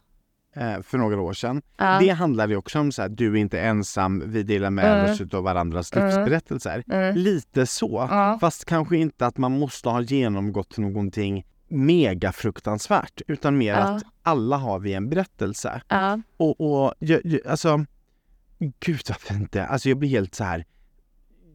[0.56, 1.62] eh, för några år sedan.
[1.76, 1.98] Ja.
[2.00, 5.12] Det handlade ju också om så här, du är inte ensam, vi delar med Mm.
[5.12, 6.06] oss av varandras Mm.
[6.06, 6.84] livsberättelser.
[6.90, 7.16] Mm.
[7.16, 8.38] Lite så, Ja.
[8.40, 13.78] fast kanske inte att man måste ha genomgått någonting mega fruktansvärt utan mer Ja.
[13.78, 15.82] att alla har vi en berättelse.
[15.88, 16.20] Ja.
[16.36, 17.84] Och, och jag, jag, alltså,
[18.80, 19.66] gud vad fint det är.
[19.66, 20.64] Alltså jag blir helt så här.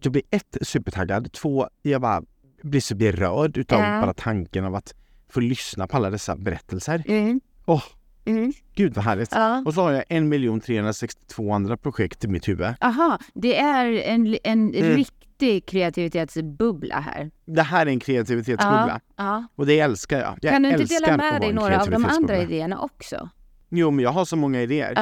[0.04, 1.32] Jag blir ett, supertaggad.
[1.32, 2.24] Två, jag bara
[2.62, 4.02] blir så berörd utav Ja.
[4.02, 4.94] bara tanken av att
[5.30, 7.04] få lyssna på alla dessa berättelser.
[7.08, 7.42] Mm.
[7.66, 7.84] Åh,
[8.26, 8.54] Mm.
[8.76, 9.32] gud vad härligt.
[9.32, 9.64] Ja.
[9.66, 12.74] Och så har jag 1 362 andra projekt i mitt huvud.
[12.82, 14.96] Aha, det är en, en Mm.
[14.96, 17.32] riktig kreativitetsbubbla här.
[17.46, 19.48] Det här är en kreativitetsbubbla Ja.
[19.56, 20.38] Och det älskar jag.
[20.42, 23.30] jag Kan du inte dela med dig några av de andra idéerna också?
[23.70, 24.94] Jo, men jag har så många idéer.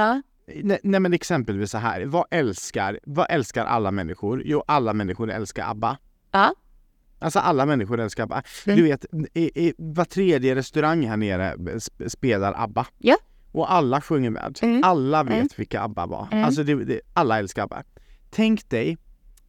[0.63, 2.05] Nej, nej men exempelvis så här.
[2.05, 4.41] Vad älskar, vad älskar alla människor?
[4.45, 5.97] Jo, alla människor älskar ABBA.
[6.31, 6.53] Ja.
[7.19, 8.43] Alltså alla människor älskar ABBA.
[8.65, 8.77] Mm.
[8.77, 12.85] Du vet, i, i, var tredje restaurang här nere sp- spelar ABBA.
[12.97, 13.15] Ja.
[13.51, 14.59] Och alla sjunger med.
[14.61, 14.81] Mm.
[14.83, 15.47] Alla vet Mm.
[15.55, 16.27] vilka ABBA var.
[16.31, 16.43] Mm.
[16.43, 17.83] Alltså det, det, alla älskar ABBA.
[18.29, 18.97] Tänk dig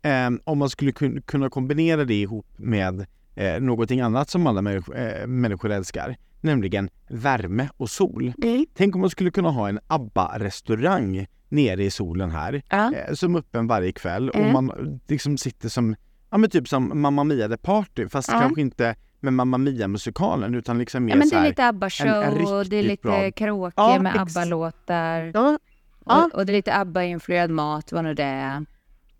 [0.03, 4.63] ehm, om man skulle kun, kunna kombinera det ihop med eh, någonting annat som alla
[4.63, 6.17] människor, eh, människor älskar.
[6.41, 8.33] Nämligen värme och sol.
[8.43, 8.67] Mm.
[8.75, 12.63] Tänk om man skulle kunna ha en ABBA-restaurang nere i solen här.
[12.69, 12.93] Ja.
[12.95, 14.53] Eh, som är öppen varje kväll och Mm.
[14.53, 15.97] man liksom sitter som,
[16.31, 20.79] ja men typ som Mamma Mia The Party fast kanske inte med Mamma Mia-musikalen utan
[20.79, 23.99] liksom mer Ja, men det är lite ABBA-show och det är lite bra- karaoke Ja,
[24.03, 25.31] med ABBA-låtar.
[25.35, 25.59] Ja,
[26.07, 26.25] Ja.
[26.25, 28.57] Och, och det är lite ABBA-influerad mat, vad nu det är.
[28.61, 28.65] Och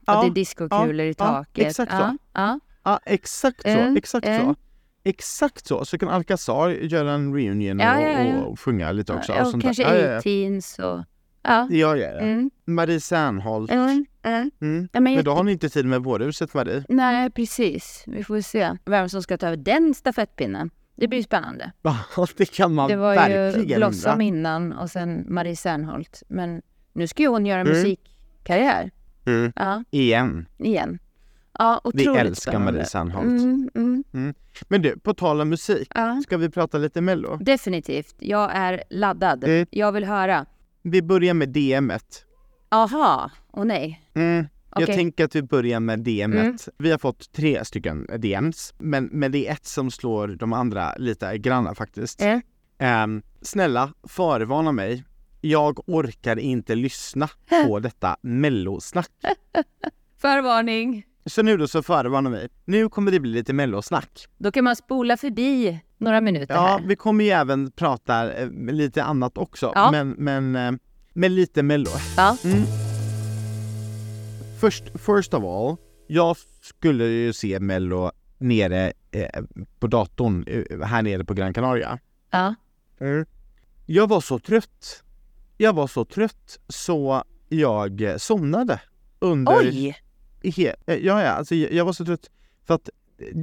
[0.07, 1.67] Ja, det är discokulor i ja, taket.
[1.67, 2.17] exakt så.
[2.85, 4.33] Ja, exakt så, Mm, exakt så.
[4.33, 4.55] mm.
[5.05, 5.85] Exakt så.
[5.85, 8.43] Så kan Alcazar göra en reunion Ja, och, ja, ja.
[8.45, 9.33] och sjunga lite också.
[9.33, 9.95] och sånt kanske där.
[9.95, 10.19] Ja, ja, ja.
[10.19, 11.05] A-Teens och...
[11.45, 11.69] Ja.
[11.71, 12.09] Ja, ja.
[12.09, 12.51] Mm.
[12.65, 13.71] Marie Serneholt.
[13.71, 14.05] Mm.
[14.23, 14.51] Mm.
[14.61, 14.89] Mm.
[14.93, 16.85] Ja, men Men då har ni inte tid med vårhuset Marie.
[16.89, 18.05] Nej, precis.
[18.07, 20.71] Vi får se vem som ska ta över den stafettpinnen.
[20.97, 21.73] Det blir spännande.
[21.83, 24.25] Ja, det kan man Det var ju verkligen Blossom undra.
[24.25, 26.23] innan och sen Marie Serneholt.
[26.29, 27.73] Men nu ska ju hon göra Mm.
[27.73, 28.91] musikkarriär.
[29.27, 29.53] Mm.
[29.57, 30.47] Ja, Igen.
[30.59, 30.99] igen.
[31.59, 32.73] Ja, Vi älskar spännande.
[32.73, 33.27] Marie Serneholt.
[33.27, 34.35] Mm, mm.
[34.69, 35.89] Men du, på tal om musik.
[35.95, 37.37] Ja, Ska vi prata lite mello?
[37.37, 38.15] definitivt.
[38.19, 39.45] Jag är laddad.
[39.45, 39.67] Mm.
[39.71, 40.47] Jag vill höra.
[40.83, 42.25] Vi börjar med DM-et.
[42.69, 44.11] Aha, och nej.
[44.15, 44.47] Mm.
[44.77, 46.41] Jag tänker att vi börjar med DM-et.
[46.41, 46.57] Mm.
[46.79, 50.95] Vi har fått tre stycken DMs, men, men det är ett som slår de andra
[50.97, 52.23] lite granna faktiskt.
[52.23, 52.41] Mm.
[52.79, 55.05] Ehm, snälla, förvarna mig.
[55.41, 57.29] Jag orkar inte lyssna
[57.67, 59.11] på detta mellosnack.
[60.19, 61.05] Förvarning.
[61.27, 62.49] Så nu då så förvarna mig.
[62.65, 64.27] Nu kommer det bli lite mellosnack.
[64.39, 66.83] Då kan man spola förbi några minuter Ja, här.
[66.87, 69.91] vi kommer ju även prata eh, lite annat också, Ja.
[69.91, 70.73] men, men, eh,
[71.13, 71.91] men lite mello.
[72.17, 72.37] Ja.
[72.45, 72.63] Mm.
[74.61, 79.43] Först, first of all, jag skulle ju se mello nere eh,
[79.79, 81.99] på datorn eh, här nere på Gran Canaria.
[82.31, 82.55] Ja.
[83.87, 85.03] Jag var så trött.
[85.57, 88.81] Jag var så trött så jag somnade
[89.19, 89.57] under...
[89.59, 89.97] Oj!
[90.45, 92.31] He- ja, ja, alltså jag, jag var så trött
[92.67, 92.91] för att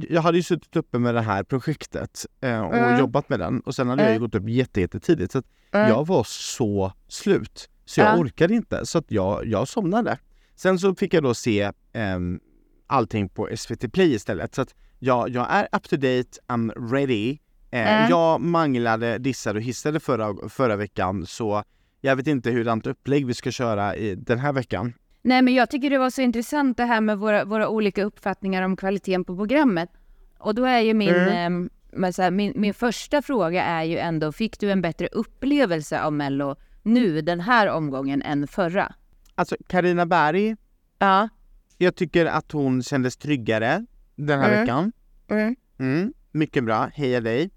[0.08, 2.98] jag hade ju suttit uppe med det här projektet eh, och Mm.
[2.98, 4.22] jobbat med den och sen hade jag Mm.
[4.22, 5.88] gått upp jätte, jättetidigt så att Mm.
[5.88, 8.18] jag var så slut så jag Ja.
[8.20, 10.18] orkade inte så att jag, jag somnade.
[10.56, 12.40] Sen så fick jag då se ehm,
[12.86, 17.38] allting på SVT Play istället så att jag, jag är up to date, I'm ready.
[17.70, 18.10] Eh, Mm.
[18.10, 21.62] Jag manglade, dissade och hissade förra, förra veckan så
[22.00, 24.92] jag vet inte hurdant upplägg vi ska köra i den här veckan.
[25.22, 28.62] Nej, men jag tycker det var så intressant det här med våra, våra olika uppfattningar
[28.62, 29.88] om kvaliteten på programmet.
[30.38, 31.70] Och då är ju min, Mm.
[32.12, 36.12] så här, min, min första fråga är ju ändå, fick du en bättre upplevelse av
[36.12, 38.94] Mello nu den här omgången än förra?
[39.34, 40.56] Alltså Karina Berg
[40.98, 41.28] Ja.
[41.78, 44.60] Jag tycker att hon kändes tryggare den här Mm.
[44.60, 44.92] veckan.
[45.28, 45.56] Mm.
[45.78, 47.50] Mm, mycket bra, heja dig.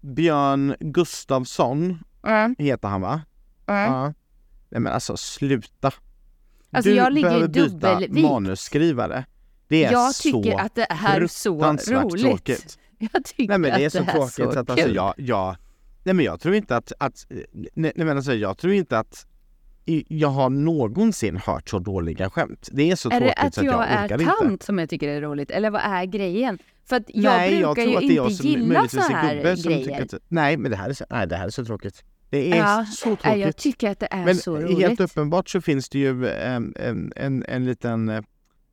[0.00, 2.56] Björn Gustafsson Mm.
[2.58, 3.20] heter han va?
[3.66, 3.82] Mm.
[3.92, 4.12] Ja.
[4.70, 5.92] Nej men alltså sluta.
[6.70, 8.28] Alltså, du jag ligger behöver i byta dubbelvikt.
[8.28, 9.24] manusskrivare.
[9.68, 12.22] Det är Jag så tycker att det är så roligt.
[12.22, 12.78] tråkigt.
[12.98, 14.88] Jag tycker Nej men det är att så det är tråkigt så så att alltså
[14.88, 15.56] jag, jag,
[16.04, 19.26] nej men jag tror inte att, att nej, nej men alltså jag tror inte att
[20.08, 22.68] jag har någonsin hört så dåliga skämt.
[22.72, 24.32] Det är så Är det tråkigt att så att jag, jag är orkar inte.
[24.40, 25.50] tant som jag tycker är roligt?
[25.50, 26.58] Eller vad är grejen?
[26.84, 28.98] För att jag nej, jag brukar tror ju att det är jag inte gilla så
[28.98, 30.02] är här grejer.
[30.02, 32.04] att, nej men det här är så, nej, det här är så tråkigt.
[32.30, 33.40] Det är Ja, så Nej, tråkigt.
[33.44, 34.78] jag tycker att det är men så roligt.
[34.78, 38.22] helt uppenbart så finns det ju em, em, en, en liten eh,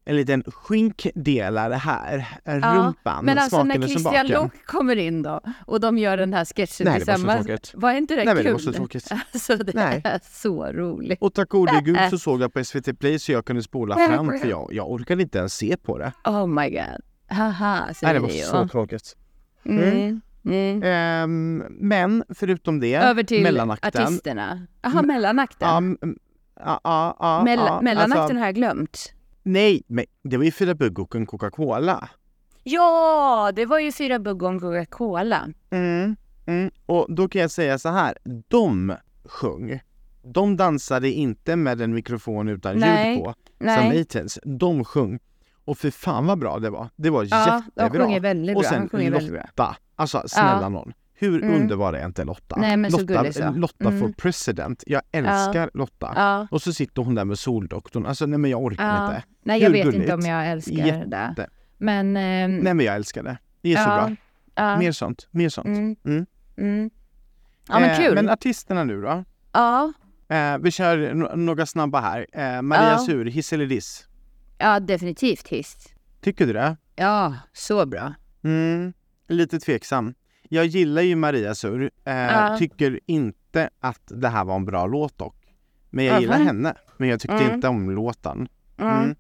[0.06, 4.28] en liten skinkdelare här, rumpan, Men alltså när Christian baken.
[4.28, 7.46] Lok kommer in då och de gör den här sketchen Nej, det var så tillsammans.
[7.48, 7.72] tråkigt.
[7.76, 8.44] Var inte det Nej, kul?
[8.46, 9.12] det var så tråkigt.
[9.34, 10.02] Alltså det Nej.
[10.04, 11.22] är så roligt.
[11.22, 14.08] Och tack gode gud så såg jag på SVT Play så jag kunde spola Ja,
[14.08, 14.40] fram ja.
[14.40, 16.12] för jag, jag orkade inte ens se på det.
[16.26, 17.02] Oh my god.
[17.38, 19.16] Haha, Nej, säger det var så tråkigt.
[19.66, 19.84] Mm.
[19.84, 20.22] Mm.
[20.84, 24.04] Ehm, men förutom det, Över till mellanakten.
[24.04, 24.68] artisterna.
[24.82, 25.98] Jaha, mellanakten.
[26.02, 26.10] Ja,
[26.60, 29.14] ja, ja, ja, Mell- ja, mellanakten alltså, har jag glömt.
[29.44, 32.10] Nej, men det var ju Fyra Bugg och en Coca-Cola.
[32.64, 35.50] Ja, det var ju Fyra Bugg och en Coca-Cola.
[35.70, 36.72] Mm, mm.
[36.86, 39.80] Och då kan jag säga så här, de sjöng.
[40.24, 44.40] De dansade inte med en mikrofon utan Nej, ljud på, som Nej, Athens.
[44.44, 45.20] De sjöng.
[45.66, 46.90] Och för fan vad bra det var.
[46.96, 48.06] Det var ja, de jättebra.
[48.06, 48.70] sjunger väldigt och bra.
[48.70, 49.42] sen sjunger väldigt bra.
[49.42, 50.94] Lotta, alltså snälla någon.
[51.14, 51.62] Hur Mm.
[51.62, 52.56] underbar är inte Lotta?
[52.60, 53.52] Nej, men så Lotta, gullig så.
[53.52, 54.00] Lotta Mm.
[54.00, 54.84] for president.
[54.88, 56.14] Jag älskar Lotta.
[56.16, 58.06] Ja, Och så sitter hon där med Soldoktorn.
[58.06, 59.06] Alltså nej men jag orkar ja.
[59.16, 59.24] inte.
[59.44, 60.02] Nej, jag Hur vet gulligt?
[60.04, 61.34] inte om jag älskar Jätte.
[61.38, 61.48] det.
[61.78, 62.18] Men...
[62.18, 63.38] ehm, Nej men jag älskar det.
[63.62, 64.16] Det är så ja, bra.
[64.56, 65.66] Ja, Mer sånt, mer sånt.
[65.68, 66.26] mm, Mm.
[66.58, 66.90] mm.
[67.68, 68.16] ja men Eh, kul.
[68.16, 69.24] men artisterna nu då?
[69.52, 69.94] Ja,
[70.28, 72.28] Eh, vi kör några snabba här.
[72.34, 72.98] Eh, Maria Ja.
[72.98, 74.08] Sur, hiss eller diss?
[74.64, 75.88] Ja, definitivt hiss.
[76.22, 76.78] Tycker du det?
[76.96, 78.14] Ja, så bra.
[78.44, 78.94] Mm,
[79.28, 80.14] lite tveksam.
[80.50, 81.92] Jag gillar ju Maria Sur.
[82.06, 82.56] Eh, Ja.
[82.60, 85.36] Tycker inte att det här var en bra låt dock.
[85.90, 86.22] Men jag Mhm.
[86.22, 86.74] gillar henne.
[86.98, 87.54] Men jag tyckte Mm.
[87.56, 88.48] inte om låten.
[88.78, 88.98] Mm.
[89.04, 89.16] Mm.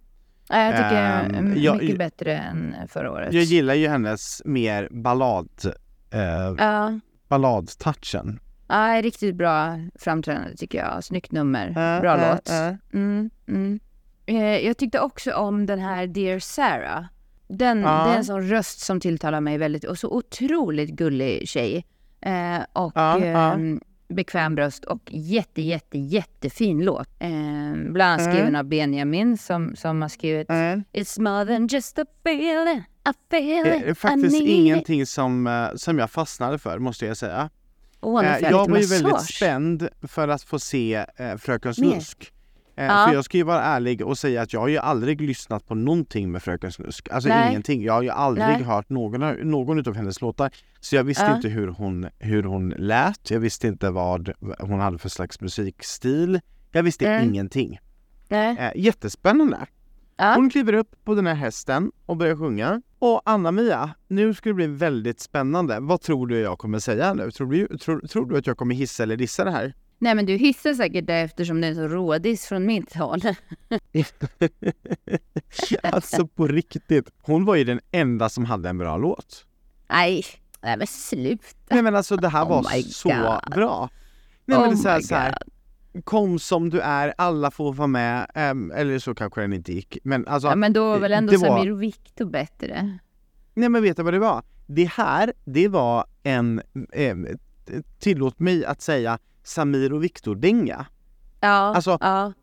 [0.49, 3.34] Ja, jag tycker Ehm, mm, jag- mycket bättre än förra året.
[3.34, 5.49] Jag gillar ju hennes mer ballad,
[6.12, 8.39] eh, Ja, balladtouchen.
[8.67, 11.03] ja, riktigt bra framträdande tycker jag.
[11.03, 11.99] Snyggt nummer.
[12.01, 12.49] Bra låt.
[12.93, 13.79] Mm, mm.
[14.66, 17.06] Jag tyckte också om den här Dear Sarah.
[17.48, 18.06] Den, Ja.
[18.06, 19.84] Det är en sån röst som tilltalar mig väldigt.
[19.84, 21.86] Och så otroligt gullig tjej.
[22.22, 23.54] Eh, och Ja, ja.
[23.54, 27.08] ehm, bekväm röst och jätte, jätte, jättefin låt.
[27.20, 27.30] Eh,
[27.90, 28.34] bland annat Mm.
[28.34, 30.84] skriven av Benjamin som, som har skrivit Mm.
[30.94, 35.06] It's more than just a feeling, a Det feeling är faktiskt I need it." ingenting
[35.06, 37.42] som, eh, som jag fastnade för, måste jag säga.
[37.42, 37.50] Eh,
[38.02, 41.74] får jag, var ju väldigt spänd för att få se eh, Fröken.
[41.74, 42.34] Snusk.
[42.76, 43.06] Eh, Ja.
[43.08, 45.76] För jag ska ju vara ärlig och säga att jag har ju aldrig lyssnat på
[45.76, 47.10] någonting med Fröken Snusk.
[47.10, 47.50] Alltså Nej.
[47.50, 47.84] ingenting.
[47.84, 48.64] Jag har ju aldrig Nej.
[48.64, 50.52] hört någon, någon av hennes låtar.
[50.80, 51.36] Så jag visste Ja.
[51.36, 53.32] inte hur hon, hur hon lät.
[53.32, 56.40] Jag visste inte vad hon hade för slags musikstil.
[56.72, 57.30] Jag visste Mm.
[57.30, 57.80] ingenting.
[58.28, 58.58] Nej.
[58.60, 59.58] Eh, jättespännande.
[60.18, 60.34] Ja.
[60.36, 62.82] Hon kliver upp på den här hästen och börjar sjunga.
[63.00, 65.78] Och Anna-Mia, nu ska det bli väldigt spännande.
[65.80, 67.32] Vad tror du jag kommer säga nu?
[67.32, 69.74] Tror du, tror, tror du att jag kommer hissa eller dissa det här?
[69.99, 73.21] Nej men du hissar säkert det eftersom det är så rådis från mitt håll.
[75.84, 77.10] alltså på riktigt.
[77.21, 79.45] Hon var ju den enda som hade en bra låt.
[79.89, 80.23] Nej,
[80.62, 81.45] nej men sluta.
[81.69, 83.53] Nej men alltså det här Oh var så God.
[83.56, 83.89] bra.
[84.45, 85.38] Nej men Oh det är så här, så här,
[86.03, 88.32] kom som du är, alla får vara med.
[88.36, 89.97] Ehm, eller så kanske den inte gick.
[90.03, 92.97] Men alltså, Ja, men då var väl ändå var- Samir och Viktor bättre?
[93.53, 94.43] Nej men vet du vad det var?
[94.67, 96.62] Det här, det var en,
[96.93, 97.15] eh,
[97.99, 100.86] tillåt mig att säga, Samir och Viktor-dänga.
[101.39, 102.34] Ja, Alltså, ja.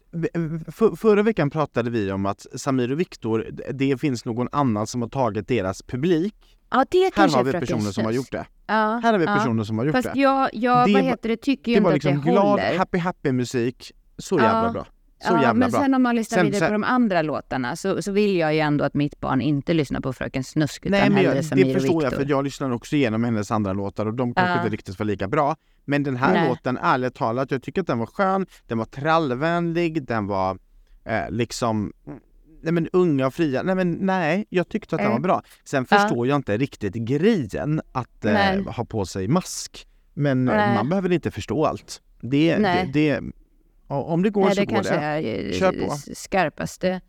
[0.73, 5.03] För, förra veckan pratade vi om att Samir och Viktor, det finns någon annan som
[5.03, 6.35] har tagit deras publik.
[6.71, 8.47] ja det Här har vi personer som har gjort det.
[8.67, 9.37] Ja, Här har vi ja.
[9.37, 10.21] personer som har gjort Fast det.
[10.21, 12.31] jag, jag Det vad var- heter det, tycker ju Det inte var att liksom det
[12.31, 12.79] glad, håller.
[12.79, 13.93] happy happy musik.
[14.19, 14.43] Så Ja.
[14.43, 14.85] jävla bra.
[14.85, 15.81] Så ja, jävla men bra.
[15.81, 18.61] sen om man lyssnar Sen- vidare på de andra låtarna så, så vill jag ju
[18.61, 21.65] ändå att mitt barn inte lyssnar på Fröken Snusk utan Nej men hellre jag, Samir
[21.65, 24.57] det och förstår jag för jag lyssnar också igenom hennes andra låtar och de kanske
[24.59, 25.57] inte riktigt var lika bra.
[25.91, 26.49] Men den här Nej.
[26.49, 30.59] låten, ärligt talat, jag tycker att den var skön, den var trallvänlig, den var
[31.05, 31.93] eh, liksom
[32.63, 35.23] Nej men unga och fria, nej men nej, jag tyckte att den Mm.
[35.23, 35.43] var bra.
[35.65, 35.99] Sen Ja.
[35.99, 39.87] förstår jag inte riktigt grejen att eh, ha på sig mask.
[40.15, 40.75] Men eh, Nej.
[40.75, 42.03] man behöver inte förstå allt.
[42.21, 42.91] Det, det, Nej.
[42.93, 43.21] det,
[43.87, 44.89] om det går Nej, så det går det.
[44.89, 45.97] är eh, Kör på.
[46.15, 47.01] skarpaste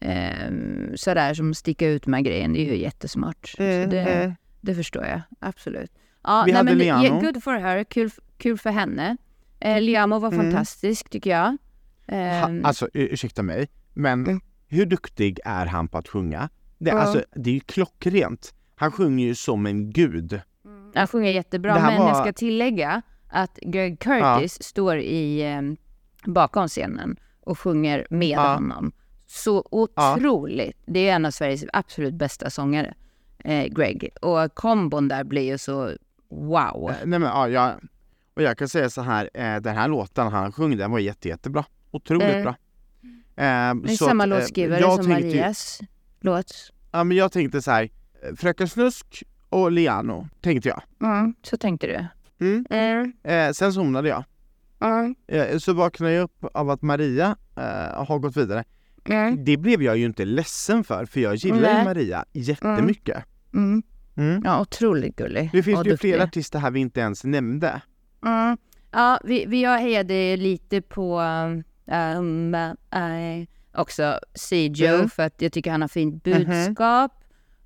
[0.00, 0.50] eh,
[0.94, 2.52] sådär som sticka ut med grejen.
[2.52, 3.54] Det är ju jättesmart.
[3.58, 5.90] Mm, det, det förstår jag absolut.
[6.24, 7.04] Ja, Vi nej, hade men Liano.
[7.04, 9.16] yeah, good for her, kul, kul för henne.
[9.60, 10.40] Eh, Liamo var Mm.
[10.52, 11.56] fantastisk tycker jag.
[12.06, 14.40] Ha, Ehm, alltså ur- ursäkta mig, men Mm.
[14.68, 16.48] hur duktig är han på att sjunga?
[16.78, 16.98] Det, Ja.
[16.98, 18.54] alltså, det är ju klockrent.
[18.76, 20.40] Han sjunger ju som en gud.
[20.94, 25.62] han sjunger jättebra, men jag var- ska tillägga att Greg Curtis står i eh,
[26.24, 28.54] bakom scenen och sjunger med Ja.
[28.54, 28.92] honom.
[29.26, 30.76] Så otroligt.
[30.86, 32.94] Det är en av Sveriges absolut bästa sångare,
[33.38, 34.08] eh, Greg.
[34.22, 35.90] Och kombon där blir ju så
[36.28, 36.90] wow.
[36.90, 37.72] Eh, Nej, men, ja, jag,
[38.40, 41.28] och jag kan säga så här, eh, den här låten han sjöng, den var jätte,
[41.28, 41.64] jättebra.
[41.90, 42.42] Otroligt Mm.
[42.42, 42.50] bra.
[43.36, 45.80] Eh, Det är samma att, eh, låtskrivare som tänkte Marias
[46.20, 46.52] låt.
[46.92, 47.82] Ja, men jag tänkte så här,
[48.22, 50.82] eh, Fröken Snusk och Liano, tänkte jag.
[51.02, 52.06] Mm, så tänkte du.
[52.46, 52.64] Mm.
[52.70, 54.24] Mm, Eh, sen somnade jag.
[54.80, 58.64] mm, Eh, så vaknade jag upp av att Maria eh, har gått vidare.
[59.04, 61.84] mm, Det blev jag ju inte ledsen för, för jag gillar ju.
[61.84, 63.24] Maria jättemycket.
[63.54, 63.82] mm.
[64.16, 64.42] Mm.
[64.44, 65.50] Ja, otroligt gullig.
[65.52, 66.10] Det finns och ju duktig.
[66.10, 67.80] flera artister här vi inte ens nämnde.
[68.26, 68.56] Mm.
[68.92, 75.08] Ja, vi, vi hejade lite på um, uh, också Sijo Mm.
[75.10, 76.44] för att jag tycker han har fint Mhm.
[76.44, 77.12] budskap.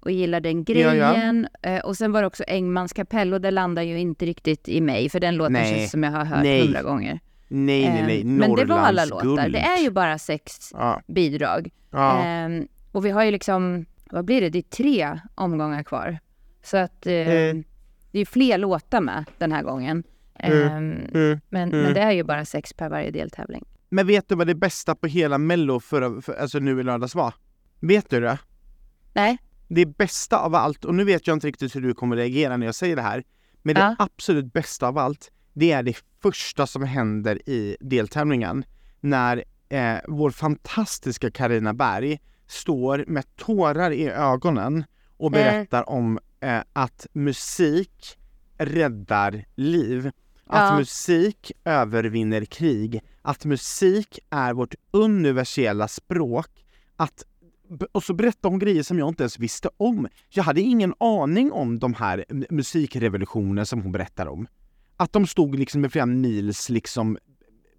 [0.01, 1.49] och gillar den Ja, grejen.
[1.63, 4.81] Eh, Och sen var det också Engmans kapell och det landar ju inte riktigt i
[4.81, 5.75] mig för den låten Nej.
[5.79, 7.21] känns som jag har hört hundra gånger.
[7.49, 8.21] Nej, nej, nej.
[8.21, 9.25] Eh, Men det var alla låtar.
[9.25, 9.53] Norrlandsguld.
[9.55, 11.03] Det är ju bara sex Ja.
[11.07, 11.71] bidrag.
[11.91, 12.23] ja.
[12.25, 16.19] Ehm, och vi har ju liksom, vad blir det, det är tre omgångar kvar.
[16.63, 17.65] Så att eh, Mm.
[18.13, 20.03] det är fler låtar med den här gången.
[20.39, 20.67] Mm.
[21.15, 21.41] Mm.
[21.49, 21.83] men, Mm.
[21.83, 23.65] men det är ju bara sex per varje deltävling.
[23.89, 27.15] Men vet du vad det bästa på hela mello för, för, alltså nu i lördags
[27.15, 27.35] var?
[27.81, 28.39] Vet du det?
[29.13, 29.39] Nej?
[29.69, 32.67] Det bästa av allt, och nu vet jag inte riktigt hur du kommer reagera när
[32.67, 33.25] jag säger det här,
[33.63, 33.97] men det Ja.
[33.99, 38.65] absolut bästa av allt, det är det första som händer i deltävlingen.
[39.01, 44.85] När eh, vår fantastiska Karina Berg står med tårar i ögonen
[45.17, 45.41] och Mm.
[45.45, 48.19] berättar om eh, att musik
[48.59, 50.11] räddar liv.
[50.47, 50.79] Att Ja.
[50.79, 53.01] musik övervinner krig.
[53.23, 56.47] Att musik är vårt universella språk.
[56.97, 57.25] Att
[57.93, 60.09] och så berättade hon grejer som jag inte ens visste om.
[60.29, 64.47] Jag hade ingen aning om de här m- musikrevolutioner som hon berättar om.
[64.97, 67.19] Att de stod liksom med flera mils liksom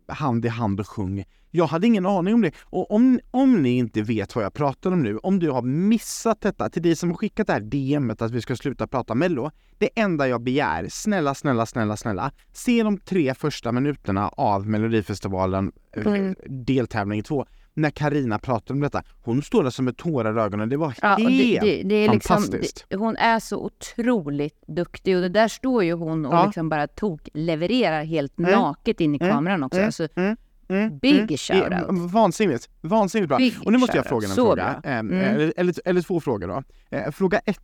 [0.08, 1.24] hand i hand och sjöng.
[1.52, 2.52] Jag hade ingen aning om det.
[2.62, 6.42] Och om, om ni inte vet vad jag pratar om nu, om du har missat
[6.42, 9.52] detta, till dig som har skickat det här DMet att vi ska sluta prata mello.
[9.78, 15.72] Det enda jag begär, snälla, snälla, snälla, snälla, se de tre första minuterna av Melodifestivalen
[15.98, 16.36] eh, Mm.
[16.50, 17.46] deltävling 2
[17.78, 19.04] när Karina pratar om detta.
[19.22, 20.70] Hon står där som med tårar i ögonen.
[20.70, 22.86] Det var Ja, helt det, det, det är liksom, fantastiskt.
[22.90, 26.46] det, hon är så otroligt duktig och det där står ju hon och Ja.
[26.46, 28.52] liksom bara tok levererar helt Mm.
[28.52, 29.32] naket in i Mm.
[29.34, 29.78] kameran också.
[29.78, 29.86] Mm.
[29.86, 30.38] Alltså, Mm.
[30.70, 30.98] Mm.
[31.00, 31.28] Big mm.
[31.38, 32.12] shout-out.
[32.12, 33.38] Vansinnigt, vansinnigt bra.
[33.38, 34.82] Big Och nu måste jag fråga en fråga.
[34.84, 35.36] Ehm, Mm.
[35.36, 36.64] eller, eller, eller två frågor då.
[36.98, 37.60] Eh, fråga ett.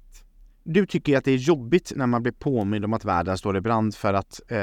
[0.64, 3.62] Du tycker att det är jobbigt när man blir påmind om att världen står i
[3.62, 4.58] brand för att, eh,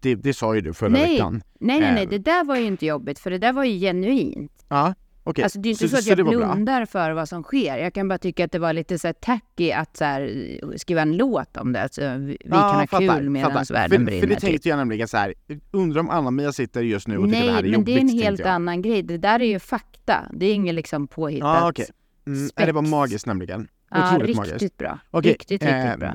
[0.00, 1.12] det, det sa ju du förra Nej.
[1.12, 1.42] veckan.
[1.60, 2.10] nej, nej, nej, Ehm.
[2.10, 4.52] det där var ju inte jobbigt för det där var ju genuint.
[4.68, 5.44] Ja, okej.
[5.44, 6.52] Alltså det är inte så, så att jag var bra?
[6.54, 7.76] blundar för vad som sker.
[7.78, 11.02] Jag kan bara tycka att det var lite så här tacky att så här, skriva
[11.02, 11.88] en låt om det.
[11.92, 14.20] Så vi vi kan ha kul medan världen för, brinner.
[14.20, 14.40] För det typ.
[14.50, 15.34] tänkte jag nämligen så här.
[15.70, 17.86] undrar om Anna-Mia sitter just nu och tycker det här Nej, är men jobbigt.
[17.86, 19.02] det är en helt annan grej.
[19.02, 20.28] Det där är ju fakta.
[20.32, 21.58] Det är inget liksom påhittat.
[21.62, 21.86] Ja, okej.
[22.26, 23.68] Mm, är det var magiskt nämligen.
[23.90, 24.76] Ja, Otroligt riktigt magiskt.
[24.76, 24.98] bra.
[25.10, 26.14] Okej, Riktigt, riktigt ehm, bra.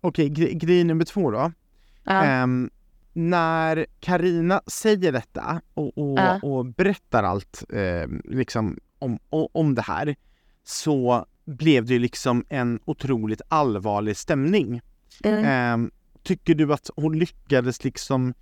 [0.00, 1.52] Okej, gre- grej nummer två då.
[2.04, 2.24] Ja.
[2.24, 2.70] Ehm,
[3.12, 6.40] när Karina säger detta och, och, Ja.
[6.42, 10.16] och berättar allt ehm, liksom om, om det här
[10.64, 14.80] så blev det ju liksom en otroligt allvarlig stämning.
[15.24, 15.44] Mm.
[15.44, 15.90] Ehm,
[16.22, 18.34] tycker du att hon lyckades liksom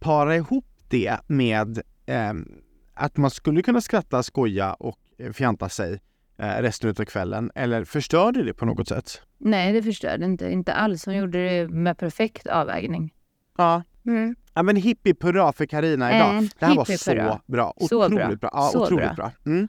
[0.00, 2.48] para ihop det med ehm,
[2.94, 5.98] att man skulle kunna skratta, skoja och eh, fjanta sig eh,
[6.42, 7.50] resten av kvällen?
[7.54, 9.22] Eller förstörde det på något sätt?
[9.38, 10.50] Nej, det förstörde inte.
[10.50, 11.06] Inte alls.
[11.06, 13.12] Hon gjorde det med perfekt avvägning.
[13.58, 13.82] Ja.
[14.06, 14.36] Mm.
[14.54, 16.30] Ja men hippie hurra för Karina idag.
[16.30, 17.40] Mm, det här var så hurra.
[17.46, 17.74] bra.
[17.80, 18.36] Så Otroligt bra.
[18.36, 18.50] bra.
[18.52, 19.32] Ja, Så otroligt bra.
[19.46, 19.68] Mm.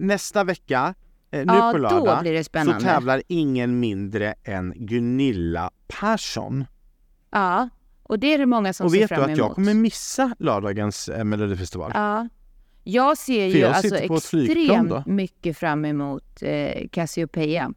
[0.00, 0.94] Nästa vecka,
[1.30, 6.64] eh, nu Ja, på lördag, så tävlar ingen mindre än Gunilla Persson.
[7.30, 7.68] Ja,
[8.02, 9.38] och det är det många som Och ser vet du fram att emot.
[9.38, 11.90] jag kommer missa lördagens eh, melodifestival?
[11.94, 12.28] Ja.
[12.84, 17.72] Jag ser ju jag alltså extremt mycket fram emot eh, Cassiopeia.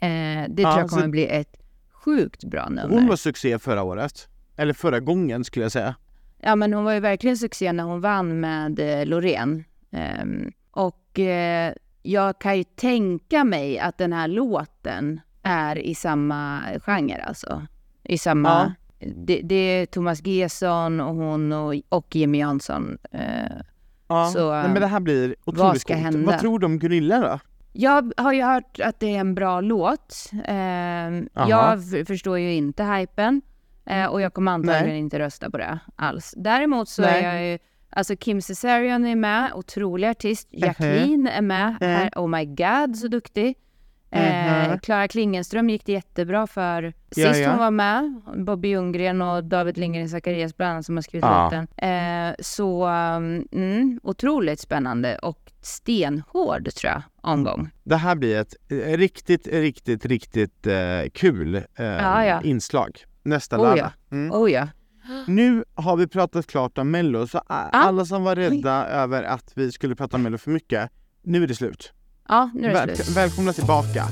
[0.00, 0.08] Eh,
[0.48, 1.56] det Ja, tror jag så- kommer bli ett
[1.90, 2.88] sjukt bra nummer.
[2.88, 4.28] Hon var succé förra året.
[4.56, 5.94] Eller förra gången skulle jag säga.
[6.40, 9.64] Ja, men hon var ju verkligen succé när hon vann med eh, Loreen.
[9.90, 11.72] Ehm, och eh,
[12.02, 17.66] jag kan ju tänka mig att den här låten är i samma genre alltså.
[18.04, 18.74] I samma...
[19.00, 22.98] Det, det är Thomas Gesson och hon och, och Jimmy Jansson.
[24.10, 24.26] Eh, Ja.
[24.26, 26.04] Så, Nej, men det här blir otroligt vad ska coolt.
[26.04, 26.30] hända?
[26.30, 27.38] Vad tror du om Gunilla då?
[27.72, 30.30] Jag har ju hört att det är en bra låt.
[30.48, 31.48] Aha.
[31.48, 33.42] jag förstår ju inte hypen
[33.86, 34.98] eh, och jag kommer antagligen Nej.
[34.98, 36.34] inte rösta på det alls.
[36.36, 37.24] Däremot så Nej.
[37.24, 37.58] är jag ju,
[37.90, 40.48] alltså Kim Cesarion är med, otrolig artist.
[40.50, 43.56] Jacqueline är med, här, oh my god så duktig.
[44.10, 44.78] Eh, Mhm.
[44.78, 47.50] Klara Klingenström gick det jättebra för sist Ja, ja.
[47.50, 48.20] hon var med.
[48.46, 51.44] Bobby Ljunggren och David Lindgren Zacharias bland annat som har skrivit Ja.
[51.44, 51.68] låten.
[51.76, 57.70] Eh, så um, mm, otroligt spännande och stenhård tror jag omgång.
[57.84, 63.90] Det här blir ett eh, riktigt, riktigt, riktigt eh, kul eh, inslag nästa Oh, lördag.
[64.10, 64.32] Mm.
[64.32, 64.68] Oh ja.
[65.26, 69.72] Nu har vi pratat klart om Mello, så alla som var rädda över att vi
[69.72, 70.90] skulle prata om Mello för mycket,
[71.22, 71.92] nu är det slut.
[72.28, 73.16] Ja, nu är det Väl- slut.
[73.16, 74.04] välkomna tillbaka.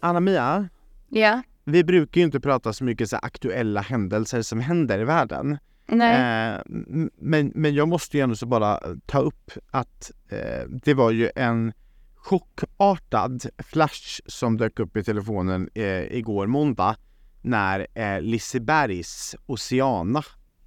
[0.00, 0.68] Anna-Mia,
[1.08, 1.42] Ja.
[1.64, 5.58] vi brukar ju inte prata så mycket så här aktuella händelser som händer i världen.
[5.86, 6.14] Nej.
[6.54, 10.94] Eh, m- men, men jag måste ju ändå så bara ta upp att eh, det
[10.94, 11.72] var ju en
[12.16, 15.84] chockartad flash som dök upp i telefonen eh,
[16.16, 16.96] igår måndag
[17.42, 20.22] när eh, Lisebergs Oceana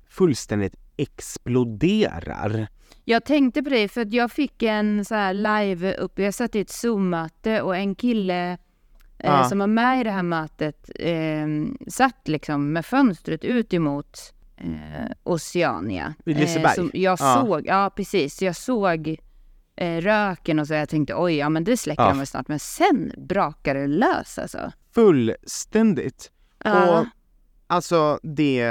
[0.10, 2.68] fullständigt exploderar.
[3.06, 6.56] Jag tänkte på det för att jag fick en så här live upp, jag satt
[6.56, 8.58] i ett Zoom-möte och en kille eh,
[9.18, 9.44] Ja.
[9.44, 11.48] som var med i det här mötet eh,
[11.88, 14.20] satt liksom med fönstret ut emot
[14.58, 16.14] eh, Oceania.
[16.26, 16.76] Vid Liseberg?
[16.76, 17.42] som jag Ja.
[17.46, 19.18] såg, ja precis, jag såg
[19.76, 22.10] eh, röken och så jag tänkte oj, ja men det släcker Ja.
[22.10, 22.48] de väl snart.
[22.48, 24.72] Men sen brakade det lös alltså.
[24.96, 26.32] Fullständigt.
[26.66, 27.06] Och
[27.74, 28.66] alltså det,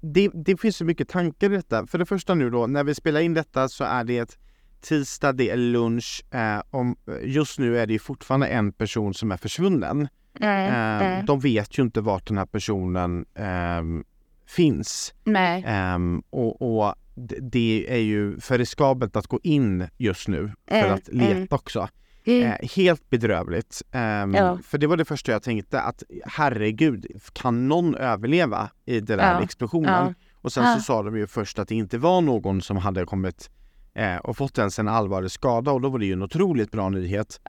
[0.00, 1.86] det, det finns så mycket tankar i detta.
[1.86, 4.38] För det första nu då, när vi spelar in detta så är det
[4.80, 6.24] tisdag, det är lunch.
[6.34, 10.08] Eh, om, just nu är det ju fortfarande en person som är försvunnen.
[10.40, 14.04] Mm, Eh, de vet ju inte vart den här personen ehm,
[14.46, 15.14] finns.
[15.66, 20.74] Ehm, och, och det- det är ju för riskabelt att gå in just nu för
[20.76, 21.48] Mm, att leta mm.
[21.50, 21.88] också.
[22.28, 22.42] Mm.
[22.46, 23.82] Eh, helt bedrövligt.
[23.92, 24.58] Ehm, Ja.
[24.64, 29.32] För det var det första jag tänkte att herregud, kan någon överleva i den där
[29.32, 29.42] Ja.
[29.42, 30.06] explosionen?
[30.06, 30.14] Ja.
[30.42, 33.50] Och sen så sa de ju först att det inte var någon som hade kommit
[33.94, 36.88] eh, och fått ens en allvarlig skada och då var det ju en otroligt bra
[36.88, 37.40] nyhet.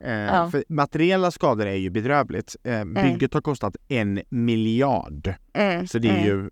[0.00, 0.50] Eh.
[0.50, 2.56] För materiella skador är ju bedrövligt.
[2.64, 5.34] Eh, bygget har kostat en miljard.
[5.54, 6.26] Mm, Så det är mm.
[6.26, 6.50] ju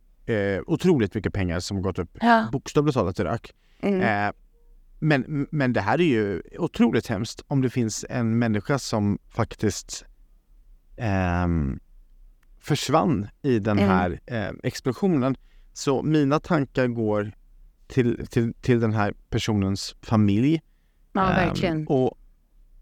[0.57, 2.19] eh, otroligt mycket pengar som gått upp
[2.53, 3.53] bokstavligt talat i rök.
[5.01, 9.19] Eh, men, men det här är ju otroligt hemskt om det finns en människa som
[9.29, 10.05] faktiskt
[10.97, 11.81] ehm,
[12.61, 13.91] försvann i den Mm.
[13.91, 15.37] här eh, explosionen.
[15.73, 17.33] Så mina tankar går
[17.87, 20.63] till, till, till den här personens familj.
[21.13, 21.87] Ja, Ehm, verkligen.
[21.87, 22.19] och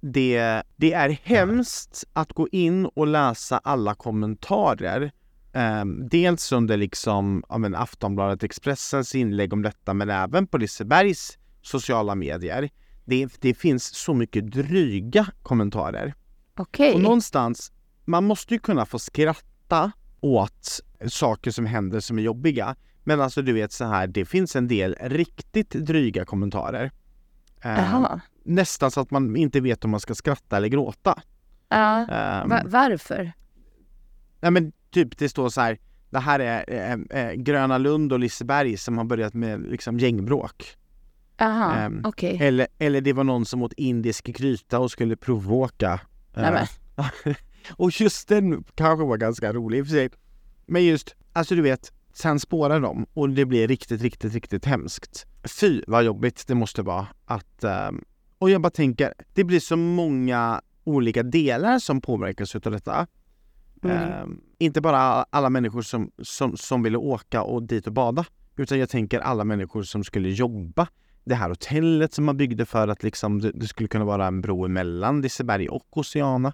[0.00, 5.12] det, det är hemskt att gå in och läsa alla kommentarer.
[5.52, 11.37] Ehm, dels under liksom, ja, men Aftonbladet Expressens inlägg om detta men även på Lisebergs
[11.62, 12.70] sociala medier.
[13.04, 16.14] Det, det finns så mycket dryga kommentarer.
[16.56, 16.94] Okej.
[16.94, 17.72] Och någonstans,
[18.04, 22.76] man måste ju kunna få skratta åt saker som händer som är jobbiga.
[23.04, 26.90] Men alltså du vet så här, det finns en del riktigt dryga kommentarer.
[27.62, 28.20] Ehm, Jaha.
[28.44, 31.22] nästan så att man inte vet om man ska skratta eller gråta.
[31.68, 32.06] Ja.
[32.06, 33.32] Ehm, Va- varför?
[34.40, 35.78] nej men typ det står så här,
[36.10, 40.64] det här är eh, eh, Gröna Lund och Liseberg som har börjat med liksom gängbråk.
[41.38, 42.38] Jaha, Ehm, okej.
[42.40, 46.00] Eller, eller det var någon som åt indisk gryta och skulle provåka.
[46.34, 46.66] Nej, men.
[47.76, 50.10] och just den kanske var ganska rolig i och för sig.
[50.66, 55.26] Men just, alltså du vet, sen spårar de och det blir riktigt, riktigt, riktigt hemskt.
[55.60, 57.64] Fy vad jobbigt det måste vara att...
[57.64, 58.04] ehm,
[58.38, 63.06] och jag bara tänker, det blir så många olika delar som påverkas utav detta.
[63.82, 63.96] Mm.
[63.96, 68.24] Ehm, inte bara alla människor som, som, som ville åka och dit och bada.
[68.56, 70.88] Utan jag tänker alla människor som skulle jobba.
[71.28, 74.64] Det här hotellet som man byggde för att liksom det, skulle kunna vara en bro
[74.64, 76.52] emellan Liseberg och Oceana.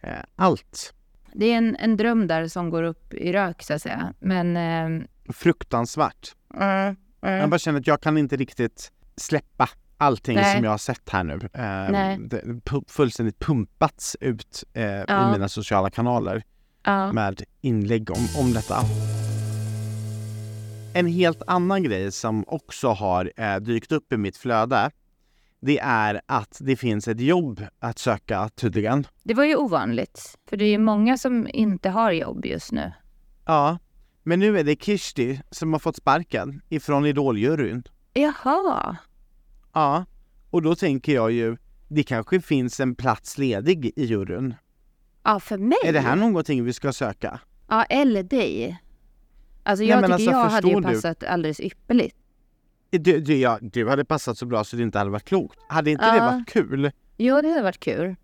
[0.00, 0.94] Eh, allt.
[1.32, 4.14] Det är en, en dröm där som går upp i rök så att säga.
[4.18, 4.56] Men...
[4.56, 6.34] ehm, Fruktansvärt.
[6.54, 7.40] mm, mm.
[7.40, 9.68] Jag bara känner att jag kan inte riktigt släppa
[9.98, 10.54] allting Nej.
[10.54, 11.38] som jag har sett här nu.
[11.52, 15.32] Eh, fullständigt pumpats ut eh, i Ja.
[15.32, 16.42] mina sociala kanaler.
[16.84, 17.12] ja.
[17.12, 18.76] med inlägg om, om detta.
[20.96, 24.90] En helt annan grej som också har eh, dykt upp i mitt flöde
[25.60, 29.06] det är att det finns ett jobb att söka tydligen.
[29.22, 30.38] Det var ju ovanligt.
[30.48, 32.92] För det är ju många som inte har jobb just nu.
[33.46, 33.78] Ja,
[34.22, 37.82] men nu är det Kishti som har fått sparken ifrån Idoljuryn.
[38.12, 38.96] Jaha.
[39.72, 40.04] Ja,
[40.50, 41.56] och då tänker jag ju
[41.88, 44.54] det kanske finns en plats ledig i juryn.
[45.22, 45.78] Ja, för mig.
[45.84, 47.40] Är det här någonting vi ska söka?
[47.68, 48.78] Ja, eller dig.
[49.66, 50.94] Alltså Nej, jag men tycker alltså, jag hade ju förstår du?
[50.94, 52.16] passat alldeles ypperligt.
[52.90, 55.58] Du, du, ja, du hade passat så bra så det inte hade varit klokt.
[55.68, 56.24] Hade inte det Ja.
[56.24, 56.90] varit kul?
[57.16, 58.16] Jo, det hade varit kul.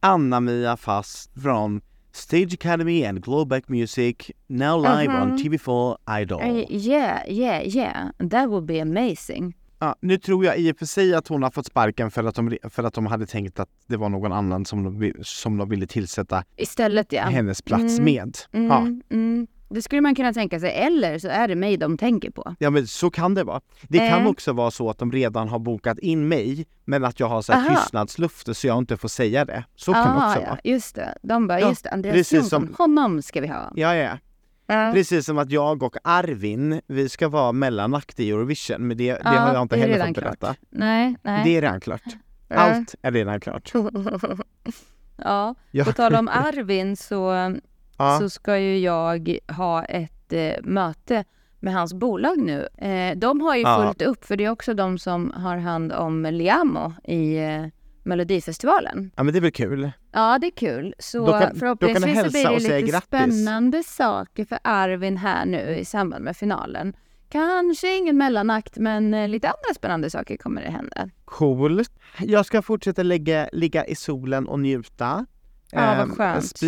[0.00, 1.80] Anna-Mia Fast från
[2.12, 5.36] Stage Academy and Glowback Music, now live on Mhm.
[5.38, 6.42] TV4 Idol.
[6.42, 8.08] Uh, yeah, yeah, yeah.
[8.30, 9.56] That would be amazing.
[9.78, 12.34] Ja, nu tror jag i och för sig att hon har fått sparken för att
[12.34, 15.68] de, för att de hade tänkt att det var någon annan som de, som de
[15.68, 17.22] ville tillsätta Istället ja.
[17.22, 18.04] hennes plats Mm.
[18.04, 18.36] med.
[18.52, 18.86] Mm, Ja.
[19.16, 19.46] mm.
[19.70, 20.70] Det skulle man kunna tänka sig.
[20.72, 22.54] Eller så är det mig de tänker på.
[22.58, 23.60] ja, men så kan det vara.
[23.88, 24.26] Det kan Eh.
[24.28, 27.52] också vara så att de redan har bokat in mig, men att jag har så
[27.52, 27.76] här Aha.
[27.80, 29.64] tystnadslufte så jag inte får säga det.
[29.76, 30.58] Så kan det också ja, vara.
[30.64, 31.14] just det.
[31.22, 33.72] De bara, Ja, just det, Andreas Jonsson, som- honom ska vi ha.
[33.74, 34.18] Ja, ja.
[34.70, 34.90] Ja.
[34.94, 39.20] Precis som att jag och Arvin, vi ska vara mellanakt i Eurovision, men det, det
[39.24, 40.36] Ja, har jag inte heller fått berätta.
[40.36, 40.58] klart.
[40.70, 41.44] Nej, nej.
[41.44, 42.02] Det är redan klart.
[42.48, 42.56] Ja.
[42.56, 43.72] Allt är redan klart.
[45.16, 45.84] ja, Ja.
[45.84, 47.32] på tal om Arvin så,
[47.98, 48.18] Ja.
[48.20, 51.24] så ska ju jag ha ett eh, möte
[51.60, 52.68] med hans bolag nu.
[52.78, 56.22] Eh, de har ju fullt upp för det är också de som har hand om
[56.30, 57.66] Liamo i eh,
[58.02, 59.10] Melodifestivalen.
[59.16, 59.90] ja, men det är väl kul.
[60.12, 60.94] Ja, det är kul.
[60.98, 65.46] Så Då kan- då kan förhoppningsvis så blir det lite spännande saker för Arvin här
[65.46, 66.96] nu i samband med finalen.
[67.30, 71.10] Kanske ingen mellanakt, men eh, lite andra spännande saker kommer det hända.
[71.24, 71.82] Cool.
[72.18, 75.26] Jag ska fortsätta lägga, ligga i solen och njuta.
[75.72, 76.58] Ja, vad Ehm, skönt.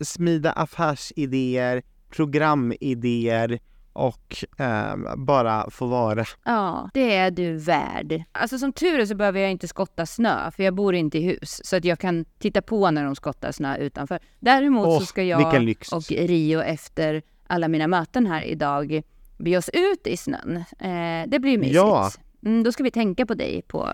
[0.00, 3.58] smida affärsidéer, programidéer
[3.92, 6.24] och ehm, bara få vara.
[6.44, 8.22] Ja, det är du värd.
[8.32, 11.22] Alltså som tur är så behöver jag inte skotta snö, för jag bor inte i
[11.22, 11.60] hus.
[11.64, 14.18] Så att jag kan titta på när de skottar snö utanför.
[14.40, 15.46] Däremot Åh, så ska jag
[15.92, 19.02] och Rio efter alla mina möten här idag
[19.38, 20.56] bege oss ut i snön.
[20.78, 21.74] Eh, det blir mysigt.
[21.74, 22.10] Ja.
[22.44, 23.88] Mm, då ska vi tänka på dig på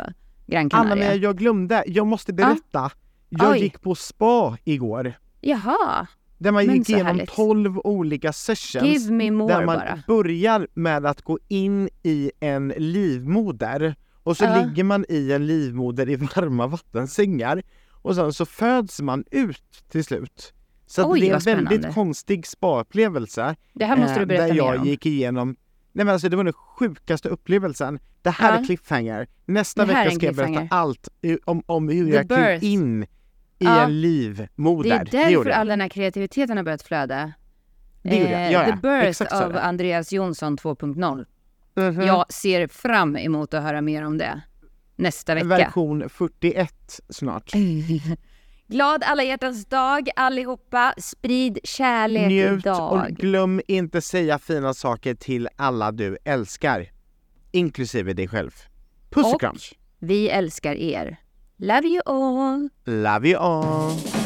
[0.47, 1.09] Gran Anna, Canaria.
[1.11, 2.90] men jag glömde, jag måste berätta.
[3.39, 3.59] Jag Oj.
[3.59, 5.12] gick på spa igår.
[5.41, 6.07] Jaha,
[6.39, 7.30] Där man Men gick så igenom härligt.
[7.34, 8.84] 12 olika sessions.
[8.87, 10.03] give me more där man bara.
[10.07, 14.62] börjar med att gå in i en livmoder och så Ja.
[14.64, 17.62] ligger man i en livmoder i varma vattensängar
[18.03, 20.53] och sen så föds man ut till slut.
[20.87, 23.57] Så att Oj, det är en vad väldigt konstig spa-upplevelse.
[23.72, 24.87] Det här måste eh, du berätta Där jag mer om.
[24.87, 25.57] gick igenom
[25.93, 27.99] Nej men alltså det var den sjukaste upplevelsen.
[28.22, 28.61] Det här Ja.
[28.61, 29.26] är cliffhanger.
[29.47, 30.68] Nästa Det här är vecka en ska jag berätta cliffhanger.
[30.82, 32.64] allt i- om, om hur The jag klev birth.
[32.64, 33.07] in
[33.59, 33.82] i Ja.
[33.84, 34.88] en livmoder.
[34.90, 35.59] Det är därför jag.
[35.59, 37.32] all den här kreativiteten har börjat flöda.
[38.02, 38.52] Det gjorde jag.
[38.52, 38.76] Ja, The ja.
[38.76, 39.61] Birth Exakt så är av det.
[39.62, 41.26] Andreas Jonsson 2.0.
[41.74, 42.00] Mhm.
[42.07, 44.40] Jag ser fram emot att höra mer om det
[44.96, 45.46] nästa vecka.
[45.46, 47.52] Version 41 snart.
[48.68, 50.94] Glad alla hjärtans dag allihopa.
[50.98, 53.14] Sprid kärlek Njut och idag.
[53.18, 56.86] glöm inte säga fina saker till alla du älskar.
[57.52, 58.50] Inklusive dig själv.
[59.11, 59.57] Puss och Och- kram.
[59.98, 61.16] Vi älskar er.
[61.59, 62.68] Love you all.
[62.86, 64.26] Love you all.